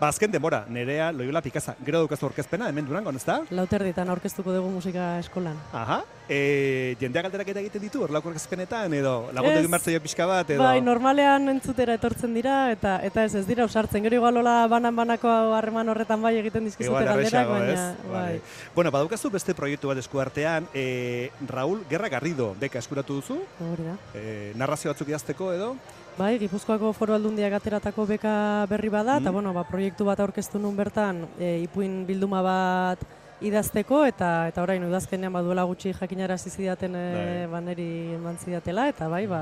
Ba, 0.00 0.08
azken 0.08 0.30
denbora, 0.30 0.64
nerea 0.68 1.12
Loyola 1.12 1.42
Pikaza. 1.42 1.74
Gero 1.84 1.98
daukazu 1.98 2.26
orkezpena, 2.26 2.68
hemen 2.68 2.86
durangon, 2.86 3.16
ez 3.16 3.24
da? 3.24 3.40
Lauterditan 3.50 4.08
aurkeztuko 4.08 4.52
dugu 4.52 4.68
musika 4.70 5.18
eskolan. 5.18 5.56
Aha. 5.72 6.02
E, 6.28 6.96
jendeak 7.00 7.24
galderak 7.24 7.48
eta 7.48 7.60
egiten 7.60 7.82
ditu, 7.82 8.02
horlako 8.02 8.28
orkezpenetan, 8.28 8.92
edo 8.94 9.30
lagundu 9.32 9.58
egin 9.58 9.70
pixka 10.12 10.26
bat, 10.28 10.50
edo... 10.52 10.60
Bai, 10.60 10.80
normalean 10.84 11.48
entzutera 11.48 11.94
etortzen 11.96 12.34
dira, 12.36 12.70
eta 12.72 12.98
eta 13.06 13.24
ez 13.24 13.34
ez 13.40 13.46
dira 13.48 13.64
usartzen. 13.64 14.04
Gero 14.04 14.18
igualola 14.20 14.66
banan-banako 14.68 15.30
harreman 15.56 15.88
horretan 15.88 16.20
bai 16.20 16.34
egiten 16.36 16.68
dizkizute 16.68 17.04
galderak, 17.08 17.48
baina... 17.48 17.72
ez? 17.72 17.80
Bai. 18.04 18.12
Vale. 18.12 18.42
Bueno, 18.74 18.92
badaukazu 18.92 19.30
beste 19.32 19.54
proiektu 19.56 19.88
bat 19.88 19.98
eskuartean, 20.02 20.68
e, 20.74 21.30
Raul 21.48 21.80
Gerra 21.88 22.10
Garrido 22.12 22.52
beka 22.60 22.78
eskuratu 22.82 23.16
duzu, 23.22 23.38
Hori 23.72 23.88
da. 23.88 23.96
e, 24.14 24.52
narrazio 24.60 24.92
batzuk 24.92 25.08
idazteko 25.08 25.52
edo, 25.56 25.72
Bai, 26.12 26.34
Gipuzkoako 26.36 26.90
foru 26.92 27.14
aldundiak 27.16 27.54
ateratako 27.56 28.04
beka 28.04 28.66
berri 28.68 28.90
bada, 28.92 29.16
eta 29.16 29.30
Mm. 29.30 29.32
bueno, 29.32 29.54
ba, 29.56 29.64
proiektu 29.64 30.04
bat 30.04 30.20
aurkeztu 30.20 30.58
nun 30.60 30.76
bertan, 30.76 31.24
e, 31.40 31.62
ipuin 31.64 32.02
bilduma 32.04 32.42
bat 32.44 33.00
idazteko, 33.42 34.04
eta 34.06 34.48
eta 34.48 34.62
orain 34.62 34.84
udazkenean 34.86 35.32
baduela 35.32 35.64
gutxi 35.68 35.92
jakinarazi 35.98 36.50
zidaten 36.50 36.94
e, 36.96 37.46
baneri 37.50 38.14
eman 38.16 38.38
zidatela, 38.38 38.88
eta 38.92 39.08
bai, 39.08 39.26
ba, 39.26 39.40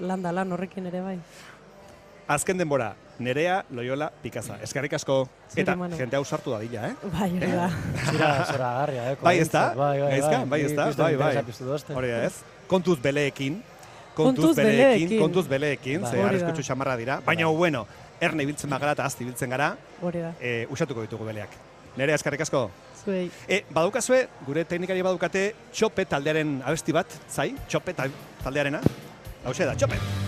landa 0.00 0.32
lan 0.32 0.52
horrekin 0.52 0.86
ere 0.86 1.00
bai. 1.04 1.18
azken 2.32 2.56
denbora, 2.56 2.94
nerea 3.18 3.64
Loyola 3.70 4.10
Pikaza. 4.22 4.56
Eskerrik 4.62 4.94
asko, 4.96 5.28
eta 5.56 5.74
Manu. 5.76 5.96
jende 5.98 6.16
hau 6.16 6.24
sartu 6.24 6.50
dadila, 6.54 6.86
eh? 6.88 6.94
Bai, 7.12 7.28
hori 7.36 7.50
da. 7.52 7.66
Zira, 8.10 8.30
zora 8.46 8.68
agarria, 8.76 9.10
eh? 9.12 9.16
Bai, 9.20 9.38
ez 9.38 9.50
da? 9.50 9.64
Bai, 9.74 9.98
bai, 10.00 10.20
bai. 10.20 10.46
bai, 10.48 10.60
ez 10.62 10.76
da? 10.76 10.86
Bai, 10.96 11.16
bai. 11.16 11.96
Hori 11.96 12.08
da, 12.08 12.22
ez? 12.24 12.32
Kontuz 12.68 12.98
beleekin. 13.02 13.62
Kontuz 14.14 14.54
beleekin. 14.56 15.18
Kontuz 15.20 15.46
beleekin, 15.48 16.00
Bai. 16.00 16.10
ze 16.10 16.16
Hori 16.16 16.22
da. 16.24 16.28
arriskutsu 16.30 16.62
xamarra 16.62 16.96
dira. 16.96 17.20
Baina, 17.26 17.46
bueno, 17.48 17.86
erne 18.20 18.42
ibiltzen 18.44 18.70
bagara 18.70 18.92
eta 18.96 19.04
azti 19.04 19.24
ibiltzen 19.24 19.50
gara, 19.50 19.74
Hori 20.00 20.20
da. 20.24 20.32
e, 20.40 20.66
usatuko 20.70 21.02
ditugu 21.04 21.24
beleak. 21.28 21.50
Nerea, 21.96 22.14
eskerrik 22.16 22.40
asko. 22.40 22.70
Zuei. 23.02 23.30
E, 23.48 23.64
badukazue, 23.74 24.28
gure 24.46 24.64
teknikari 24.68 25.02
badukate, 25.02 25.46
txope 25.74 26.06
taldearen 26.06 26.60
abesti 26.62 26.94
bat, 26.94 27.18
zai? 27.28 27.50
Txope 27.66 27.96
tal- 27.98 28.14
taldearena. 28.44 28.82
Hau 29.44 29.52
da, 29.52 29.74
txope. 29.74 30.21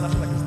Vamos 0.00 0.20
lá 0.20 0.26
questão. 0.26 0.45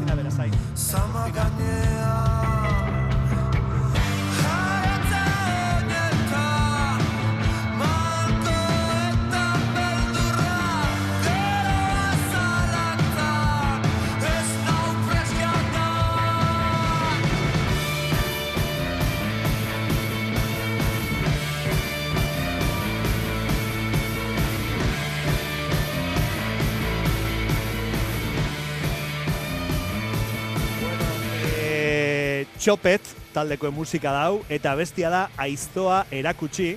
Txopet 32.70 33.02
taldeko 33.34 33.72
musika 33.74 34.12
dau, 34.14 34.44
eta 34.46 34.76
bestia 34.78 35.10
da 35.10 35.24
aiztoa 35.42 36.04
erakutsi, 36.14 36.76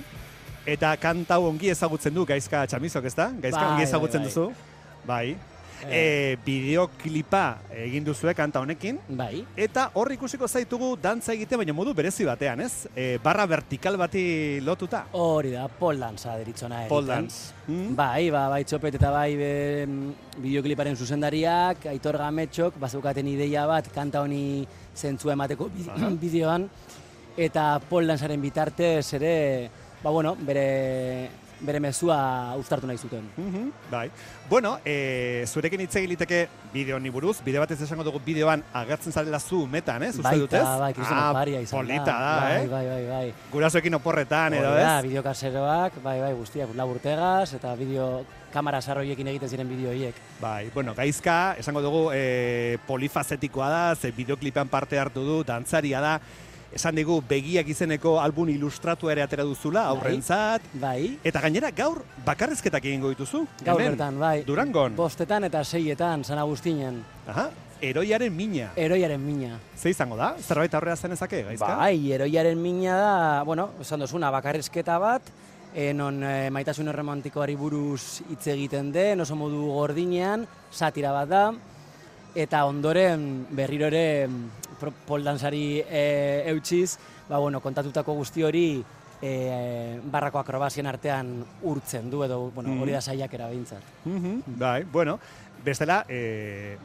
eta 0.65 0.95
kantau 0.97 1.43
ongi 1.51 1.69
ezagutzen 1.69 2.15
du 2.15 2.23
gaizka 2.25 2.63
txamizok, 2.65 3.05
ez 3.05 3.13
da? 3.13 3.27
Gaizka 3.29 3.59
Bai, 3.59 3.67
ongi 3.75 3.83
bai, 3.83 3.89
ezagutzen 3.91 4.23
bai. 4.23 4.31
duzu? 4.31 4.45
Bai. 5.05 5.27
E, 5.83 6.39
bideoklipa 6.41 7.43
egin 7.83 8.07
duzue 8.07 8.33
kanta 8.33 8.63
honekin. 8.63 8.97
Bai. 9.19 9.43
Eta 9.53 9.89
hor 9.93 10.09
ikusiko 10.15 10.47
zaitugu 10.47 10.95
dantza 10.97 11.35
egite, 11.35 11.59
baina 11.61 11.75
modu 11.77 11.93
berezi 11.93 12.25
batean, 12.25 12.63
ez? 12.65 12.87
E, 12.95 13.19
barra 13.21 13.45
vertikal 13.45 13.99
bati 13.99 14.23
lotuta. 14.65 15.05
Hori 15.13 15.53
da, 15.53 15.67
pole 15.67 16.01
dance 16.01 16.39
deritzona 16.41 16.87
Pole 16.89 17.11
dance. 17.11 17.51
Mm? 17.67 17.93
Bai, 17.99 18.31
ba, 18.33 18.47
bai 18.49 18.63
txopet 18.65 18.97
eta 18.97 19.11
bai 19.13 19.35
be, 19.37 19.51
bideokliparen 20.39 20.97
zuzendariak, 20.97 21.85
Aitor 21.93 22.17
Gametxok, 22.17 22.81
bazeukaten 22.81 23.29
ideia 23.35 23.67
bat, 23.69 23.93
kanta 23.93 24.25
honi 24.25 24.63
zentzua 24.95 25.33
emateko 25.33 25.69
bi- 25.73 26.17
bideoan, 26.23 26.67
eta 27.37 27.79
pole 27.89 28.07
dancearen 28.07 28.41
bitartez 28.41 29.13
ere, 29.17 29.69
ba 30.03 30.11
bueno, 30.11 30.35
bere, 30.35 31.29
bere 31.63 31.79
mezua 31.79 32.17
uztartu 32.59 32.85
nahi 32.85 32.97
zuten. 32.99 33.23
Mhm, 33.37 33.69
bai. 33.89 34.09
Bueno, 34.49 34.75
e, 34.85 35.45
zurekin 35.47 35.79
hitz 35.85 35.95
egiliteke 35.95 36.41
bideo 36.73 36.97
honi 36.97 37.09
buruz, 37.09 37.37
bide 37.45 37.57
batez 37.61 37.79
esango 37.81 38.03
dugu 38.03 38.19
bideoan 38.25 38.61
agertzen 38.73 39.13
zarela 39.15 39.39
zu 39.39 39.65
metan, 39.65 40.03
ez? 40.03 40.11
Uste 40.17 40.23
Baita, 40.27 40.41
dut, 40.43 40.53
ez? 40.59 40.79
bai, 40.81 40.91
kriston 40.93 41.21
oparia 41.29 41.61
izan 41.63 41.79
polita 41.79 42.17
da, 42.19 42.33
bai, 42.41 42.51
eh? 42.57 42.67
Bai, 42.67 42.85
bai, 42.87 43.03
bai. 43.07 43.33
Gurasoekin 43.53 43.95
oporretan, 43.95 44.53
edo, 44.59 44.73
da, 44.75 44.97
ez? 44.99 45.05
bideo 45.07 45.23
kaseroak, 45.23 46.01
bai, 46.03 46.19
bai, 46.19 46.33
guztiak, 46.35 46.75
laburtegaz, 46.75 47.53
eta 47.55 47.73
bideo, 47.79 48.09
kamera 48.53 48.81
sarroiekin 48.81 49.33
egiten 49.33 49.49
ziren 49.49 49.69
bideo 49.69 49.91
hiek. 49.97 50.21
Bai, 50.41 50.69
bueno, 50.73 50.93
gaizka, 50.95 51.55
esango 51.59 51.81
dugu, 51.81 52.05
e, 52.13 52.77
polifazetikoa 52.87 53.69
da, 53.69 53.83
ze 53.95 54.13
bideoklipean 54.15 54.69
parte 54.69 54.99
hartu 54.99 55.25
du, 55.25 55.41
dantzaria 55.47 56.01
da, 56.03 56.17
esan 56.73 56.97
digu 56.97 57.19
begiak 57.29 57.67
izeneko 57.69 58.15
album 58.21 58.49
ilustratu 58.53 59.11
ere 59.13 59.23
atera 59.25 59.45
duzula, 59.45 59.85
aurrentzat. 59.91 60.65
Bai. 60.81 61.17
Eta 61.23 61.41
gainera 61.43 61.69
gaur 61.75 62.01
bakarrizketak 62.25 62.85
egingo 62.89 63.11
dituzu. 63.13 63.45
Gaur 63.61 63.81
hemen, 63.81 63.93
bertan, 63.93 64.17
bai. 64.21 64.39
Durangon. 64.47 64.97
Bostetan 64.97 65.45
eta 65.49 65.63
seietan, 65.63 66.25
San 66.25 66.41
Agustinen. 66.41 67.03
Aha, 67.29 67.49
eroiaren 67.83 68.33
mina. 68.33 68.71
Eroiaren 68.79 69.21
mina. 69.21 69.59
Ze 69.77 69.93
izango 69.93 70.17
da? 70.17 70.33
Zerbait 70.41 70.73
aurrea 70.73 70.95
zenezake, 70.95 71.43
gaizka? 71.49 71.75
Bai, 71.77 72.11
eroiaren 72.17 72.61
mina 72.61 72.97
da, 72.97 73.15
bueno, 73.45 73.69
esan 73.81 74.05
dozuna, 74.05 74.31
bakarrizketa 74.33 74.97
bat, 75.03 75.33
e, 75.73 75.93
non 75.93 76.21
e, 76.23 76.49
maitasun 76.53 76.91
romantikoari 76.93 77.55
buruz 77.57 78.21
hitz 78.29 78.47
egiten 78.53 78.91
den, 78.93 79.21
oso 79.21 79.35
modu 79.35 79.65
gordinean, 79.73 80.45
satira 80.71 81.11
bat 81.11 81.29
da, 81.29 81.43
eta 82.35 82.65
ondoren 82.65 83.45
berriro 83.51 83.87
ere 83.89 84.27
poldansari 85.07 85.81
e, 85.85 86.43
eutxiz, 86.51 86.97
ba, 87.29 87.37
bueno, 87.39 87.59
kontatutako 87.63 88.13
guzti 88.19 88.43
hori 88.43 88.83
e, 89.23 89.99
barrako 90.11 90.39
akrobazien 90.41 90.87
artean 90.89 91.37
urtzen 91.63 92.09
du, 92.11 92.23
edo 92.25 92.51
bueno, 92.51 92.69
Mhm. 92.73 92.81
hori 92.81 92.91
da 92.91 93.01
saiakera 93.01 93.47
behintzat. 93.47 93.81
Mhm, 94.05 94.41
Bai, 94.59 94.83
bueno, 94.83 95.19
bestela, 95.63 96.05
e, 96.09 96.77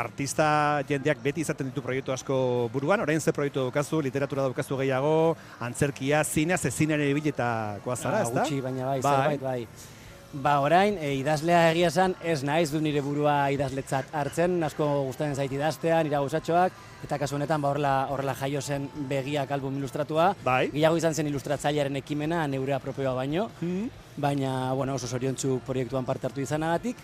artista 0.00 0.46
jendeak 0.88 1.20
beti 1.22 1.44
izaten 1.44 1.70
ditu 1.70 1.82
proiektu 1.84 2.12
asko 2.14 2.36
buruan, 2.72 3.00
orain 3.04 3.20
ze 3.20 3.32
proiektu 3.36 3.66
daukazu, 3.66 4.00
literatura 4.02 4.48
daukazu 4.48 4.78
gehiago, 4.80 5.36
antzerkia, 5.60 6.24
zinea, 6.24 6.58
ze 6.58 6.70
zinean 6.70 7.00
ere 7.00 7.14
biletakoa 7.14 7.96
zara, 7.96 8.18
Ah, 8.18 8.22
ez 8.22 8.34
da? 8.34 8.42
Gutxi, 8.42 8.60
baina 8.60 8.86
bai, 8.86 9.00
zerbait 9.02 9.40
bai. 9.40 9.66
Ba, 10.32 10.60
orain, 10.62 10.94
e, 11.02 11.08
idazlea 11.18 11.72
egia 11.72 11.88
esan, 11.90 12.12
ez 12.22 12.44
naiz 12.46 12.68
du 12.70 12.78
nire 12.80 13.00
burua 13.02 13.50
idazletzat 13.50 14.12
hartzen, 14.14 14.60
asko 14.62 14.86
gustatzen 15.08 15.34
zait 15.34 15.50
idaztea, 15.52 15.96
nire 16.04 16.14
gauzatxoak, 16.14 16.76
eta 17.02 17.18
kasu 17.18 17.34
honetan, 17.34 17.60
ba, 17.60 17.72
horrela, 17.72 17.94
horrela 18.14 18.36
jaio 18.38 18.62
zen 18.62 18.86
begiak 19.10 19.50
album 19.50 19.80
ilustratua. 19.80 20.28
Bai. 20.44 20.68
Gehiago 20.70 21.00
izan 21.02 21.18
zen 21.18 21.26
ilustratzailearen 21.32 21.98
ekimena, 21.98 22.44
neurea 22.46 22.78
propioa 22.78 23.14
baino. 23.18 23.48
Baina, 24.16 24.72
bueno, 24.78 24.94
oso 24.94 25.08
zoriontzu 25.10 25.60
proiektuan 25.66 26.06
parte 26.06 26.30
hartu 26.30 26.40
izanagatik. 26.46 26.96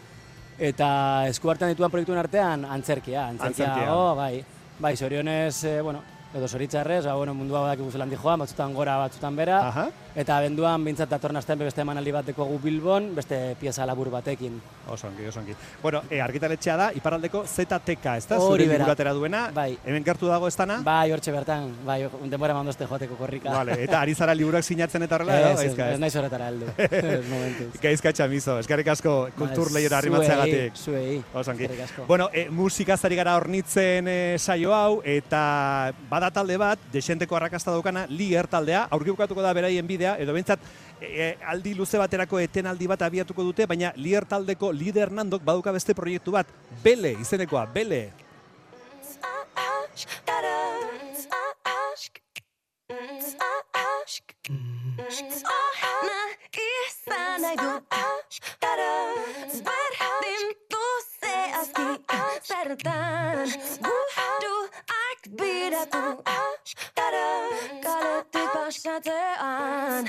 Eta 0.59 1.27
esku 1.29 1.51
hartan 1.53 1.69
dituan 1.69 1.90
proiektuen 1.92 2.19
artean, 2.19 2.64
antzerkia. 2.64 3.27
Antzerkia, 3.29 3.66
Antzerkia. 3.69 3.95
oh, 3.95 4.14
bai. 4.16 4.45
Bai, 4.79 4.97
zorionez, 4.97 5.64
eh, 5.64 5.81
bueno, 5.81 6.01
edo 6.35 6.49
zoritzarrez, 6.49 7.05
ba, 7.07 7.14
bueno, 7.14 7.35
mundua 7.35 7.61
badakigu 7.61 7.90
zelan 7.90 8.11
joan, 8.16 8.40
batzutan 8.40 8.75
gora, 8.75 8.97
batzutan 8.97 9.37
bera. 9.37 9.61
Aha. 9.69 9.87
Eta 10.16 10.38
benduan, 10.40 10.81
bintzat 10.87 11.11
datorren 11.12 11.37
astean 11.37 11.59
beste 11.61 11.83
emanaldi 11.83 12.12
bat 12.14 12.24
dekogu 12.31 12.57
Bilbon, 12.62 13.11
beste 13.14 13.37
pieza 13.61 13.85
labur 13.85 14.09
batekin. 14.14 14.55
Oso 14.88 15.09
ongi, 15.11 15.26
oso 15.29 15.40
ongi. 15.42 15.52
Bueno, 15.83 16.00
e, 16.09 16.22
argitaletxea 16.24 16.76
da, 16.81 16.87
iparraldeko 16.96 17.42
ZTK, 17.44 18.14
ez 18.16 18.24
da? 18.31 18.38
Hori 18.40 18.64
bera. 18.70 19.12
duena. 19.12 19.50
Bai. 19.55 19.76
Hemen 19.85 20.05
gertu 20.07 20.26
dago 20.31 20.48
ez 20.48 20.57
dana? 20.57 20.79
Bai, 20.85 21.12
hortxe 21.12 21.33
bertan, 21.35 21.68
bai, 21.85 21.98
denbora 22.33 22.55
mandozte 22.57 22.87
joateko 22.88 23.16
korrika. 23.16 23.50
Vale, 23.52 23.76
eta 23.85 24.00
ari 24.00 24.14
zara 24.14 24.33
liburuak 24.35 24.64
sinatzen 24.64 25.02
eta 25.05 25.16
horrela? 25.18 25.37
Ez, 25.37 25.61
ez, 25.61 25.66
Gaizka, 25.66 25.90
ez 25.92 26.00
naiz 26.00 26.16
horretara 26.16 26.48
heldu, 26.48 26.72
ez. 26.79 27.68
Gaizka 27.83 28.12
txamizo, 28.16 28.57
eskarrik 28.64 28.88
asko 28.94 29.14
kultur 29.37 29.70
lehiora 29.74 30.00
zuei, 30.00 30.07
arrimatzeagatik. 30.07 30.76
zuei, 30.81 31.18
Oso 31.35 31.50
ongi. 31.50 31.64
eskerrik 31.68 31.85
asko. 31.90 32.07
Bueno, 32.09 32.31
e, 32.33 32.46
musikaz 32.48 33.02
ari 33.05 33.16
gara 33.20 33.37
hornitzen 33.37 34.09
e, 34.09 34.16
saio 34.38 34.72
hau, 34.74 35.02
eta 35.05 35.92
bada 36.09 36.31
talde 36.31 36.57
bat, 36.57 36.88
desenteko 36.92 37.37
arrakasta 37.37 37.74
daukana, 37.76 38.07
lier 38.09 38.46
taldea, 38.48 38.87
aurki 38.90 39.12
bukatuko 39.12 39.42
da 39.44 39.52
beraien 39.52 39.87
bidea, 39.87 40.06
edo 40.14 40.33
behintzat, 40.37 40.61
e, 41.01 41.35
aldi 41.47 41.75
luze 41.75 41.99
baterako 41.99 42.38
etenaldi 42.40 42.87
bat 42.87 43.03
abiatuko 43.03 43.42
dute, 43.49 43.66
baina 43.66 43.92
lier 43.97 44.25
taldeko 44.25 44.71
lider 44.73 45.11
nandok 45.12 45.42
baduka 45.45 45.75
beste 45.75 45.95
proiektu 45.95 46.37
bat, 46.38 46.47
bele, 46.85 47.16
izenekoa, 47.21 47.66
bele. 47.75 48.05
Zertan 62.47 63.49
buruak 63.83 65.23
biratu 65.38 66.03
başka 68.66 69.05
de 69.05 69.38
an. 69.38 70.07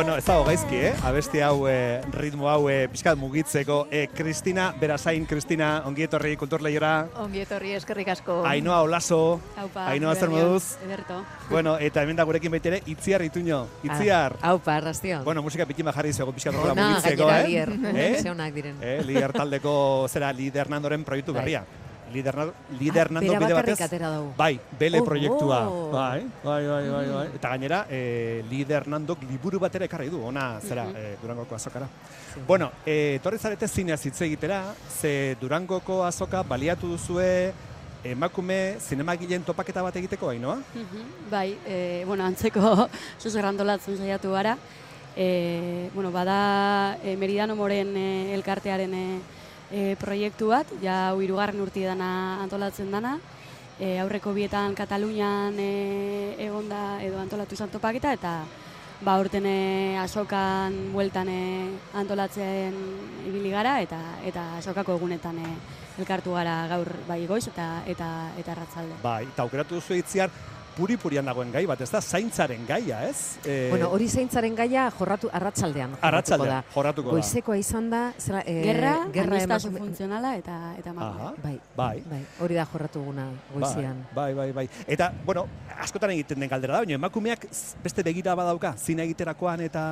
Bueno, 0.00 0.16
ez 0.16 0.24
dago 0.24 0.46
gaizki, 0.46 0.78
eh? 0.80 0.92
Abesti 1.04 1.42
hau, 1.44 1.66
eh, 1.68 2.00
ritmo 2.16 2.48
hau, 2.48 2.70
eh, 2.70 2.88
pixkat 2.88 3.18
mugitzeko. 3.20 3.86
Eh, 3.90 4.08
Kristina, 4.08 4.72
berazain, 4.80 5.26
Kristina, 5.26 5.82
ongi 5.84 6.06
etorri 6.06 6.38
kultur 6.40 6.62
lehiora. 6.64 7.10
Ongi 7.20 7.42
etorri 7.42 7.74
eskerrik 7.76 8.08
asko. 8.08 8.38
Ainhoa 8.48 8.80
Olaso. 8.80 9.42
Aupa, 9.58 9.90
Ainhoa 9.90 10.14
zer 10.14 10.30
moduz? 10.30 10.78
Ederto. 10.86 11.20
Bueno, 11.50 11.76
eta 11.76 12.00
hemen 12.02 12.16
da 12.16 12.24
gurekin 12.24 12.50
baitere, 12.50 12.80
Itziar 12.86 13.20
Ituño. 13.20 13.66
Itziar. 13.82 14.38
Ah, 14.40 14.54
aupa, 14.54 14.76
arrastion. 14.76 15.22
Bueno, 15.22 15.42
musika 15.42 15.66
pitin 15.66 15.84
bat 15.84 15.94
jarri 15.94 16.14
zego 16.14 16.32
pixkat 16.32 16.54
horrela 16.54 16.72
Ona, 16.72 16.88
mugitzeko, 16.94 17.26
gainera, 17.26 17.42
eh? 17.42 17.76
lider. 17.76 18.06
Eh? 18.06 18.22
Ze 18.22 18.30
onak 18.30 18.54
diren. 18.54 18.80
Eh, 18.80 19.02
lider 19.04 19.36
taldeko, 19.36 20.08
zera, 20.08 20.32
lider 20.32 20.70
nandoren 20.70 21.04
proiektu 21.04 21.34
Bai. 21.34 21.42
berria. 21.42 21.64
Lider, 22.12 22.52
lider 22.78 23.06
Ah, 23.14 23.20
bide 23.20 23.54
batez. 23.54 23.80
atera 23.80 24.16
dugu. 24.16 24.32
Bai, 24.36 24.58
bele 24.78 24.98
Oh, 25.00 25.04
proiektua. 25.04 25.68
oh. 25.68 25.90
Bai, 25.92 26.26
bai, 26.42 26.66
bai, 26.66 26.88
bai, 26.90 27.06
bai. 27.08 27.26
Eta 27.34 27.48
gainera, 27.48 27.86
eh, 27.88 28.42
lider 28.50 28.86
nandok 28.88 29.22
liburu 29.30 29.58
batera 29.60 29.84
ekarri 29.84 30.08
du, 30.10 30.22
ona, 30.24 30.58
zera, 30.60 30.84
Mhm. 30.84 30.96
eh, 30.96 31.16
Durangoko 31.22 31.54
azokara. 31.54 31.86
Bueno, 32.46 32.70
eh, 32.84 33.16
etorri 33.20 33.38
zarete 33.38 33.68
zineaz 33.68 34.04
hitz 34.06 34.20
egitera, 34.22 34.74
ze 35.00 35.36
Durangoko 35.40 36.04
azoka 36.04 36.42
baliatu 36.42 36.86
duzue 36.88 37.52
emakume 38.02 38.76
zinemagileen 38.80 39.42
topaketa 39.44 39.82
bat 39.82 39.94
egiteko, 39.96 40.28
hainoa? 40.30 40.56
Mhm, 40.56 41.30
Bai, 41.30 41.56
e, 41.66 42.02
bueno, 42.06 42.24
antzeko 42.24 42.88
zuzer 43.22 43.44
antolatzen 43.44 43.96
saiatu 43.98 44.32
gara. 44.32 44.56
E, 45.16 45.90
bueno, 45.94 46.10
bada 46.10 46.96
e, 47.02 47.16
Meridano 47.16 47.56
Moren 47.56 47.94
e, 47.96 48.32
elkartearen 48.34 48.94
e, 48.94 49.20
e, 49.70 49.96
proiektu 50.00 50.50
bat, 50.50 50.70
ja 50.82 51.10
hau 51.10 51.20
hirugarren 51.22 51.60
urti 51.62 51.84
dana 51.86 52.10
antolatzen 52.42 52.90
dana. 52.90 53.18
E, 53.80 53.96
aurreko 54.02 54.34
bietan 54.36 54.74
Katalunian 54.76 55.56
e, 55.56 56.36
egonda 56.44 57.00
edo 57.00 57.20
antolatu 57.22 57.56
izan 57.56 57.70
topaketa 57.72 58.12
eta 58.12 58.34
ba 59.00 59.16
urten 59.16 59.46
e, 59.48 59.96
azokan 59.96 60.76
bueltan 60.92 61.30
e, 61.32 61.42
antolatzen 61.96 62.76
ibili 63.24 63.50
gara 63.54 63.78
eta 63.80 64.00
eta 64.28 64.58
azokako 64.58 64.98
egunetan 64.98 65.38
e, 65.40 65.54
elkartu 66.00 66.36
gara 66.36 66.66
gaur 66.68 66.92
bai 67.08 67.24
goiz 67.26 67.46
eta 67.48 67.70
eta 67.86 68.10
eta 68.36 68.52
arratsalde. 68.52 69.00
Bai, 69.02 69.24
eta 69.32 69.46
aukeratu 69.46 69.80
duzu 69.80 69.96
itziar, 69.96 70.28
puri-purian 70.76 71.24
dagoen 71.26 71.50
gai 71.52 71.64
bat, 71.66 71.80
ez 71.80 71.90
da, 71.90 72.00
zaintzaren 72.00 72.64
gaia, 72.68 73.02
ez? 73.08 73.38
E, 73.44 73.68
Bueno, 73.70 73.88
hori 73.90 74.08
zaintzaren 74.08 74.54
gaia 74.56 74.88
jorratu 74.96 75.28
arratsaldean 75.32 75.90
jorratuko 75.90 76.06
Arratsaldean, 76.08 76.62
da. 76.64 76.72
jorratuko 76.74 77.08
da. 77.10 77.16
Goizekoa 77.18 77.56
izan 77.60 77.90
da, 77.90 78.02
zera, 78.18 78.42
eh, 78.46 78.62
Gerra, 78.64 78.94
gerra 79.12 79.40
emakume- 79.42 79.78
funtzionala 79.84 80.36
eta 80.36 80.74
eta 80.78 80.90
emakume. 80.90 81.22
Aha, 81.22 81.32
Bai, 81.42 81.60
bai. 81.76 82.02
bai, 82.10 82.20
hori 82.40 82.54
da 82.54 82.66
jorratu 82.66 83.02
guna 83.04 83.28
goizean. 83.54 84.06
Bai, 84.14 84.32
bai, 84.34 84.52
bai, 84.52 84.66
bai. 84.66 84.84
Eta, 84.86 85.12
bueno, 85.24 85.46
askotan 85.80 86.10
egiten 86.10 86.40
den 86.40 86.48
galdera 86.48 86.74
da, 86.74 86.80
baina 86.84 86.94
emakumeak 86.94 87.46
beste 87.82 88.02
begira 88.02 88.34
badauka, 88.34 88.74
zina 88.78 89.02
egiterakoan 89.02 89.60
eta... 89.60 89.84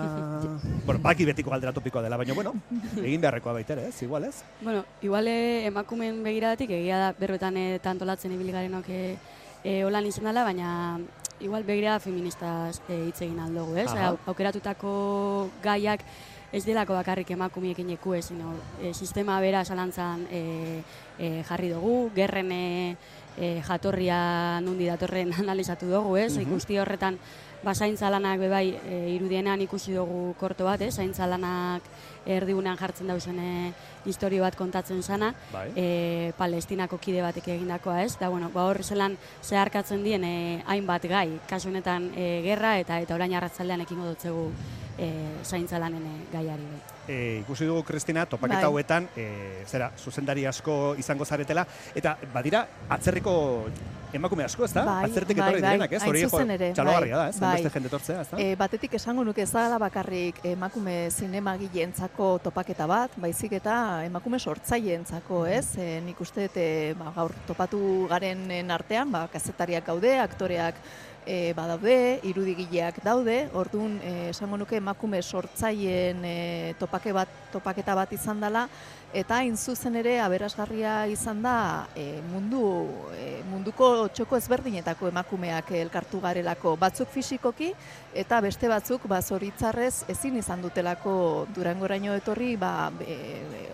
bueno, 0.87 1.01
baki 1.03 1.25
betiko 1.25 1.51
galdera 1.51 1.73
topikoa 1.73 2.03
dela, 2.03 2.17
baina, 2.17 2.35
bueno, 2.35 2.55
egin 3.03 3.21
beharrekoa 3.21 3.53
baitere, 3.53 3.89
ez? 3.89 4.03
Igual, 4.03 4.25
ez? 4.25 4.43
Bueno, 4.61 4.85
igual 5.03 5.27
eh, 5.29 5.67
emakumeen 5.67 6.23
begiradatik 6.23 6.71
egia 6.71 6.99
da 6.99 7.13
berbetan 7.19 7.57
eh, 7.57 7.79
tantolatzen 7.83 8.33
ibili 8.33 8.53
garenok 8.53 8.89
eh, 9.65 9.81
eh, 9.81 9.85
holan 9.85 10.07
izan 10.07 10.25
dela, 10.25 10.45
baina 10.45 10.99
igual 11.41 11.63
begirada 11.65 12.01
feministaz 12.01 12.81
eh, 12.89 13.05
hitz 13.09 13.23
egin 13.23 13.39
aldugu, 13.41 13.77
ez? 13.77 13.91
Aha. 13.93 14.09
Au- 14.09 14.19
Aukeratutako 14.27 15.49
gaiak 15.63 16.01
ez 16.53 16.65
delako 16.65 16.95
bakarrik 16.97 17.31
emakumiekin 17.31 17.91
eku 17.91 18.15
ez, 18.15 18.25
sino 18.31 18.55
eh, 18.83 18.95
sistema 18.95 19.39
bera 19.41 19.65
zalantzan 19.65 20.27
eh, 20.31 20.83
eh, 21.19 21.43
jarri 21.49 21.69
dugu, 21.69 22.11
gerren 22.17 22.51
eh, 22.53 22.97
eh, 23.39 23.63
jatorria 23.67 24.61
nundi 24.65 24.87
datorren 24.89 25.33
analizatu 25.43 25.87
dugu, 25.87 26.17
ez? 26.17 26.33
Mhm. 26.39 26.43
Ikusti 26.49 26.79
horretan 26.79 27.19
ba, 27.63 27.75
zaintza 27.75 28.11
lanak 28.11 28.39
bebai 28.41 28.67
e, 28.77 28.99
irudienean 29.17 29.61
ikusi 29.65 29.95
dugu 29.95 30.35
korto 30.39 30.67
bat, 30.69 30.83
eh? 30.83 30.91
zaintza 30.91 31.27
lanak 31.27 31.87
erdigunean 32.27 32.79
jartzen 32.79 33.09
dauzen 33.11 33.39
e, 33.41 33.73
historio 34.07 34.43
bat 34.45 34.57
kontatzen 34.57 35.03
sana, 35.03 35.33
Bai. 35.53 35.71
e, 35.77 35.87
palestinako 36.39 36.99
kide 37.03 37.23
batek 37.25 37.49
egindakoa 37.57 38.03
ez, 38.05 38.17
da 38.21 38.29
bueno, 38.29 38.51
ba 38.55 38.69
hor 38.69 38.83
zelan 38.85 39.17
zeharkatzen 39.43 40.05
dien 40.05 40.25
e, 40.25 40.37
hainbat 40.67 41.09
gai, 41.11 41.41
kasu 41.49 41.73
honetan 41.73 42.13
e, 42.15 42.29
gerra 42.47 42.77
eta 42.79 43.01
eta 43.01 43.19
orain 43.19 43.35
arratzaldean 43.35 43.87
ekingo 43.87 44.07
dotzegu 44.13 44.51
e, 44.99 45.11
zaintza 45.45 45.83
lanen 45.83 46.07
e, 46.07 46.17
gaiari. 46.33 46.71
bai. 46.77 46.98
E, 47.09 47.41
ikusi 47.41 47.65
dugu, 47.65 47.83
Kristina, 47.89 48.27
topaketa 48.29 48.61
Bai. 48.61 48.69
hauetan, 48.69 49.09
e, 49.17 49.65
zera, 49.67 49.91
zuzendari 49.97 50.45
asko 50.47 50.95
izango 51.01 51.25
zaretela, 51.25 51.65
eta 51.97 52.19
badira, 52.35 52.67
atzerriko 52.93 53.33
emakume 54.13 54.45
asko, 54.45 54.65
ez 54.65 54.73
da? 54.73 54.85
Bai, 54.85 55.09
Atzertik 55.09 55.37
bai, 55.39 55.47
etorri 55.47 55.63
bai, 55.63 55.71
direnak, 55.73 55.93
ez? 55.93 56.03
Hori 56.09 56.23
txalogarria 56.29 57.17
bai, 57.17 57.25
da, 57.25 57.25
ez? 57.29 57.41
bai. 57.41 57.53
Beste 57.57 57.73
jende 57.75 57.91
etortzea, 57.91 58.21
ez 58.21 58.29
da? 58.31 58.41
E, 58.41 58.55
batetik 58.61 58.95
esango 59.01 59.25
nuke 59.25 59.43
ez 59.45 59.51
da 59.53 59.81
bakarrik 59.81 60.41
emakume 60.49 60.97
zinemagileentzako 61.11 62.31
topaketa 62.45 62.87
bat, 62.91 63.17
baizik 63.21 63.57
eta 63.61 64.05
emakume 64.07 64.41
sortzaileentzako, 64.41 65.45
ez? 65.49 65.67
E, 65.81 65.91
nik 66.05 66.21
uste 66.25 66.49
dut 66.49 66.61
e, 66.61 66.71
ba, 66.99 67.13
gaur 67.17 67.37
topatu 67.49 67.83
garenen 68.11 68.73
artean, 68.73 69.13
ba, 69.13 69.27
kazetariak 69.33 69.87
gaude, 69.89 70.17
aktoreak 70.25 70.81
e, 71.29 71.53
badaude, 71.53 72.21
irudigileak 72.25 73.03
daude, 73.05 73.43
orduan 73.53 73.99
e, 74.01 74.13
esango 74.31 74.57
nuke 74.57 74.79
emakume 74.81 75.21
sortzaileen 75.23 76.25
e, 76.25 76.39
topake 76.81 77.13
bat, 77.13 77.35
topaketa 77.53 77.95
bat 77.99 78.15
izan 78.17 78.41
dela, 78.41 78.65
eta 79.13 79.39
hain 79.41 79.57
zuzen 79.57 79.97
ere 80.01 80.19
aberasgarria 80.21 81.07
izan 81.13 81.43
da 81.45 81.87
e, 81.97 82.21
mundu, 82.29 82.63
e, 83.17 83.43
munduko 83.49 84.09
txoko 84.13 84.37
ezberdinetako 84.41 85.09
emakumeak 85.13 85.73
elkartu 85.83 86.21
garelako. 86.25 86.75
Batzuk 86.81 87.13
fisikoki 87.13 87.71
eta 88.13 88.41
beste 88.45 88.69
batzuk 88.69 89.07
ba 89.09 89.21
zoritzarrez 89.23 90.05
ezin 90.09 90.37
izan 90.41 90.65
dutelako. 90.65 91.47
Durangoraino 91.57 92.17
etorri 92.17 92.55
ba 92.57 92.91
e, 93.05 93.17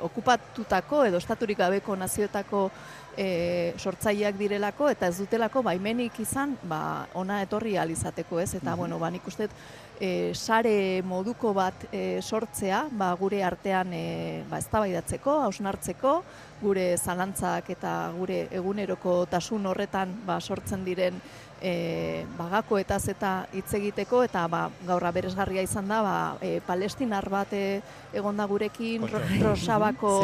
okupatutako 0.06 1.04
edo 1.10 1.22
estaturik 1.22 1.58
gabeko 1.58 1.96
nazioetako 1.96 2.68
e, 3.16 3.74
sortzaileak 3.78 4.36
direlako 4.38 4.88
eta 4.90 5.06
ez 5.08 5.18
dutelako 5.18 5.62
baimenik 5.62 6.18
izan 6.20 6.56
ba 6.62 7.06
ona 7.14 7.42
etorri 7.42 7.76
ahal 7.76 7.90
izateko, 7.90 8.40
ez? 8.40 8.54
Eta 8.54 8.70
Mhm. 8.70 8.78
bueno, 8.78 8.98
ba 8.98 9.10
nik 9.10 9.26
uste 9.26 9.48
dut, 9.48 9.56
e, 10.00 10.32
sare 10.34 11.02
moduko 11.02 11.52
bat 11.54 11.74
e, 11.92 12.20
sortzea, 12.22 12.88
ba, 12.90 13.12
gure 13.14 13.44
artean 13.44 13.92
e, 13.92 14.42
ba, 14.50 14.58
eztabaidatzeko, 14.58 15.40
hausnartzeko, 15.42 16.22
gure 16.62 16.96
zalantzak 16.96 17.70
eta 17.70 18.12
gure 18.16 18.48
eguneroko 18.50 19.26
tasun 19.30 19.66
horretan 19.66 20.22
ba, 20.26 20.40
sortzen 20.40 20.84
diren 20.84 21.14
e, 21.62 22.24
bagakoetaz 22.38 23.08
eta 23.08 23.46
hitz 23.52 23.72
egiteko 23.74 24.22
eta 24.24 24.46
ba, 24.48 24.68
gaur 24.86 25.04
aberesgarria 25.04 25.62
izan 25.62 25.88
da 25.88 26.02
ba, 26.02 26.16
e, 26.40 26.60
palestinar 26.66 27.28
bat 27.30 27.52
e, 27.52 27.80
egonda 28.12 28.46
gurekin 28.46 29.06
ro, 29.08 29.20
rosabako. 29.40 30.18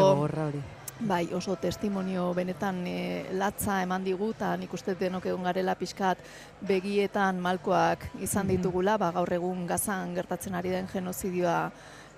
Bai, 1.00 1.30
oso 1.32 1.56
testimonio 1.56 2.34
benetan 2.36 2.82
e, 2.86 3.24
latza 3.32 3.78
eman 3.82 4.04
digu, 4.04 4.32
eta 4.34 4.50
nik 4.60 4.72
uste 4.76 4.92
denok 5.00 5.24
egon 5.30 5.46
garela 5.48 5.72
pixkat 5.74 6.18
begietan 6.60 7.40
malkoak 7.40 8.04
izan 8.20 8.44
Mhm. 8.46 8.50
ditugula, 8.56 8.98
ba, 8.98 9.10
gaur 9.10 9.32
egun 9.32 9.66
gazan 9.66 10.14
gertatzen 10.14 10.54
ari 10.54 10.68
den 10.68 10.86
genozidioa 10.92 11.70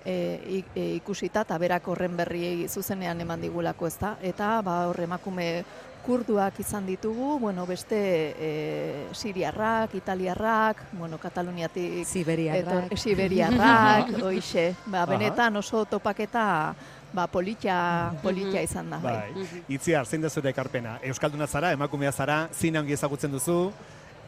e, 0.05 0.63
e, 0.75 0.95
ikusita, 0.99 1.41
eta 1.47 1.57
berak 1.57 1.87
horren 1.87 2.17
berri 2.17 2.67
zuzenean 2.67 3.21
eman 3.21 3.39
digulako 3.41 3.87
ez 3.87 3.97
da. 3.97 4.17
Eta 4.21 4.61
ba, 4.61 4.87
hor 4.89 4.99
emakume 4.99 5.63
kurduak 6.03 6.59
izan 6.59 6.85
ditugu, 6.85 7.39
bueno, 7.39 7.65
beste 7.65 7.95
e, 8.37 9.07
siriarrak, 9.13 9.95
italiarrak, 9.95 10.83
bueno, 10.91 11.17
Kataluniatik... 11.17 12.05
Siberiarrak. 12.05 12.89
etor- 12.91 12.97
Siberiarrak, 12.99 14.11
hoixe. 14.27 14.75
Ba, 14.87 15.05
benetan 15.05 15.55
oso 15.55 15.85
topaketa 15.85 16.75
ba, 17.13 17.27
polita, 17.27 18.13
polita 18.23 18.61
izan 18.61 18.89
da. 18.89 18.99
Bai, 19.03 19.47
itziar, 19.69 20.05
zein 20.05 20.21
da 20.21 20.29
zure 20.29 20.49
ekarpena? 20.51 20.97
Euskalduna 21.05 21.47
zara, 21.47 21.71
emakumea 21.77 22.11
zara, 22.11 22.47
zina 22.53 22.81
ongi 22.81 22.97
ezagutzen 22.97 23.31
duzu, 23.31 23.57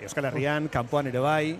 Euskal 0.05 0.27
Herrian, 0.29 0.67
kanpoan 0.69 1.07
ere 1.07 1.23
bai, 1.23 1.55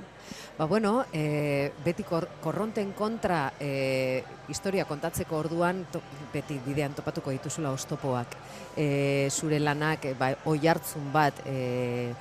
Ba, 0.58 0.66
bueno, 0.66 1.06
e, 1.12 1.72
beti 1.84 2.06
kor, 2.08 2.30
korronten 2.40 2.94
kontra 2.96 3.52
e, 3.60 4.24
historia 4.48 4.86
kontatzeko 4.88 5.36
orduan 5.36 5.82
to, 5.92 6.00
beti 6.32 6.56
bidean 6.64 6.96
topatuko 6.96 7.34
dituzula 7.36 7.74
ostopoak. 7.76 8.38
E, 8.80 9.28
zure 9.36 9.60
lanak, 9.60 10.08
e, 10.08 10.14
ba, 10.16 10.32
oi 10.48 10.62
hartzun 10.64 11.12
bat, 11.12 11.44
e, 11.44 12.14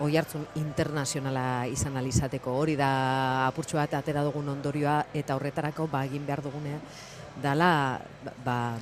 oi 0.00 0.16
hartzun 0.16 0.46
internazionala 0.62 1.66
izan 1.68 2.00
alizateko. 2.00 2.56
Hori 2.56 2.78
da 2.80 3.46
apurtxo 3.50 3.76
bat 3.76 4.00
atera 4.00 4.24
dugun 4.24 4.48
ondorioa 4.56 5.02
eta 5.12 5.36
horretarako 5.36 5.90
ba, 5.92 6.06
egin 6.08 6.24
behar 6.26 6.40
dugunea 6.48 6.80
dala 7.34 8.00
ba, 8.36 8.78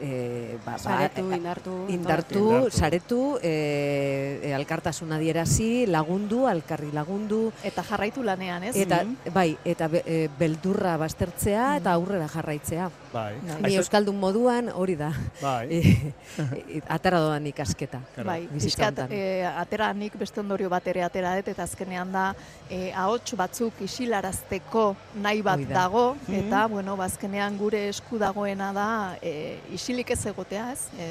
e, 0.00 0.58
ba, 0.64 0.72
ba, 0.72 0.78
Saretu, 0.78 1.30
e, 1.32 1.36
indartu, 1.36 1.86
indartu, 1.88 2.70
saretu, 2.70 3.38
e, 3.42 4.40
e, 4.42 4.54
alkartasuna 4.54 5.16
adierazi, 5.16 5.86
lagundu, 5.86 6.46
alkarri 6.46 6.90
lagundu. 6.92 7.52
Eta 7.64 7.82
jarraitu 7.82 8.22
lanean, 8.22 8.62
ez? 8.64 8.76
Eta, 8.76 9.04
Mhm. 9.04 9.32
bai, 9.34 9.56
eta 9.64 9.88
be- 9.88 10.02
e, 10.06 10.28
beldurra 10.38 10.96
baztertzea 10.96 11.76
eta 11.78 11.92
aurrera 11.92 12.28
jarraitzea. 12.28 12.90
Bai. 13.12 13.34
Ni 13.62 13.74
euskaldun 13.76 14.18
moduan 14.20 14.68
hori 14.74 14.94
da. 14.96 15.12
Bai. 15.40 15.66
E, 15.70 16.12
e, 16.68 16.82
atera 16.88 17.18
doan 17.20 17.46
ikasketa. 17.46 18.00
Bai, 18.24 18.48
hontan. 18.48 19.08
e, 19.10 19.44
atera 19.44 19.92
nik 19.94 20.16
beste 20.18 20.40
ondorio 20.40 20.68
bat 20.68 20.86
ere 20.86 21.02
atera 21.02 21.34
dut, 21.36 21.48
eta 21.48 21.62
azkenean 21.62 22.12
da, 22.12 22.34
e, 22.70 22.92
ahots 22.92 23.34
batzuk 23.36 23.72
isilarazteko 23.80 24.94
nahi 25.22 25.42
bat 25.42 25.60
da. 25.60 25.74
dago, 25.82 26.16
Mhm. 26.26 26.34
eta, 26.46 26.66
bueno, 26.66 26.96
bazkenean 26.96 27.56
gure 27.58 27.88
esku 27.88 28.18
dagoena 28.18 28.72
da, 28.72 29.16
e, 29.22 29.58
isilik 29.88 30.10
ez 30.12 30.26
egotea, 30.28 30.72
ez? 30.74 30.80
E, 31.00 31.06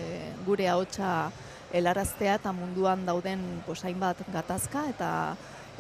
gure 0.46 0.68
ahotsa 0.70 1.32
helaraztea 1.74 2.36
eta 2.38 2.52
munduan 2.54 3.06
dauden 3.08 3.42
pues, 3.66 3.82
hainbat 3.84 4.20
gatazka, 4.32 4.84
eta 4.92 5.08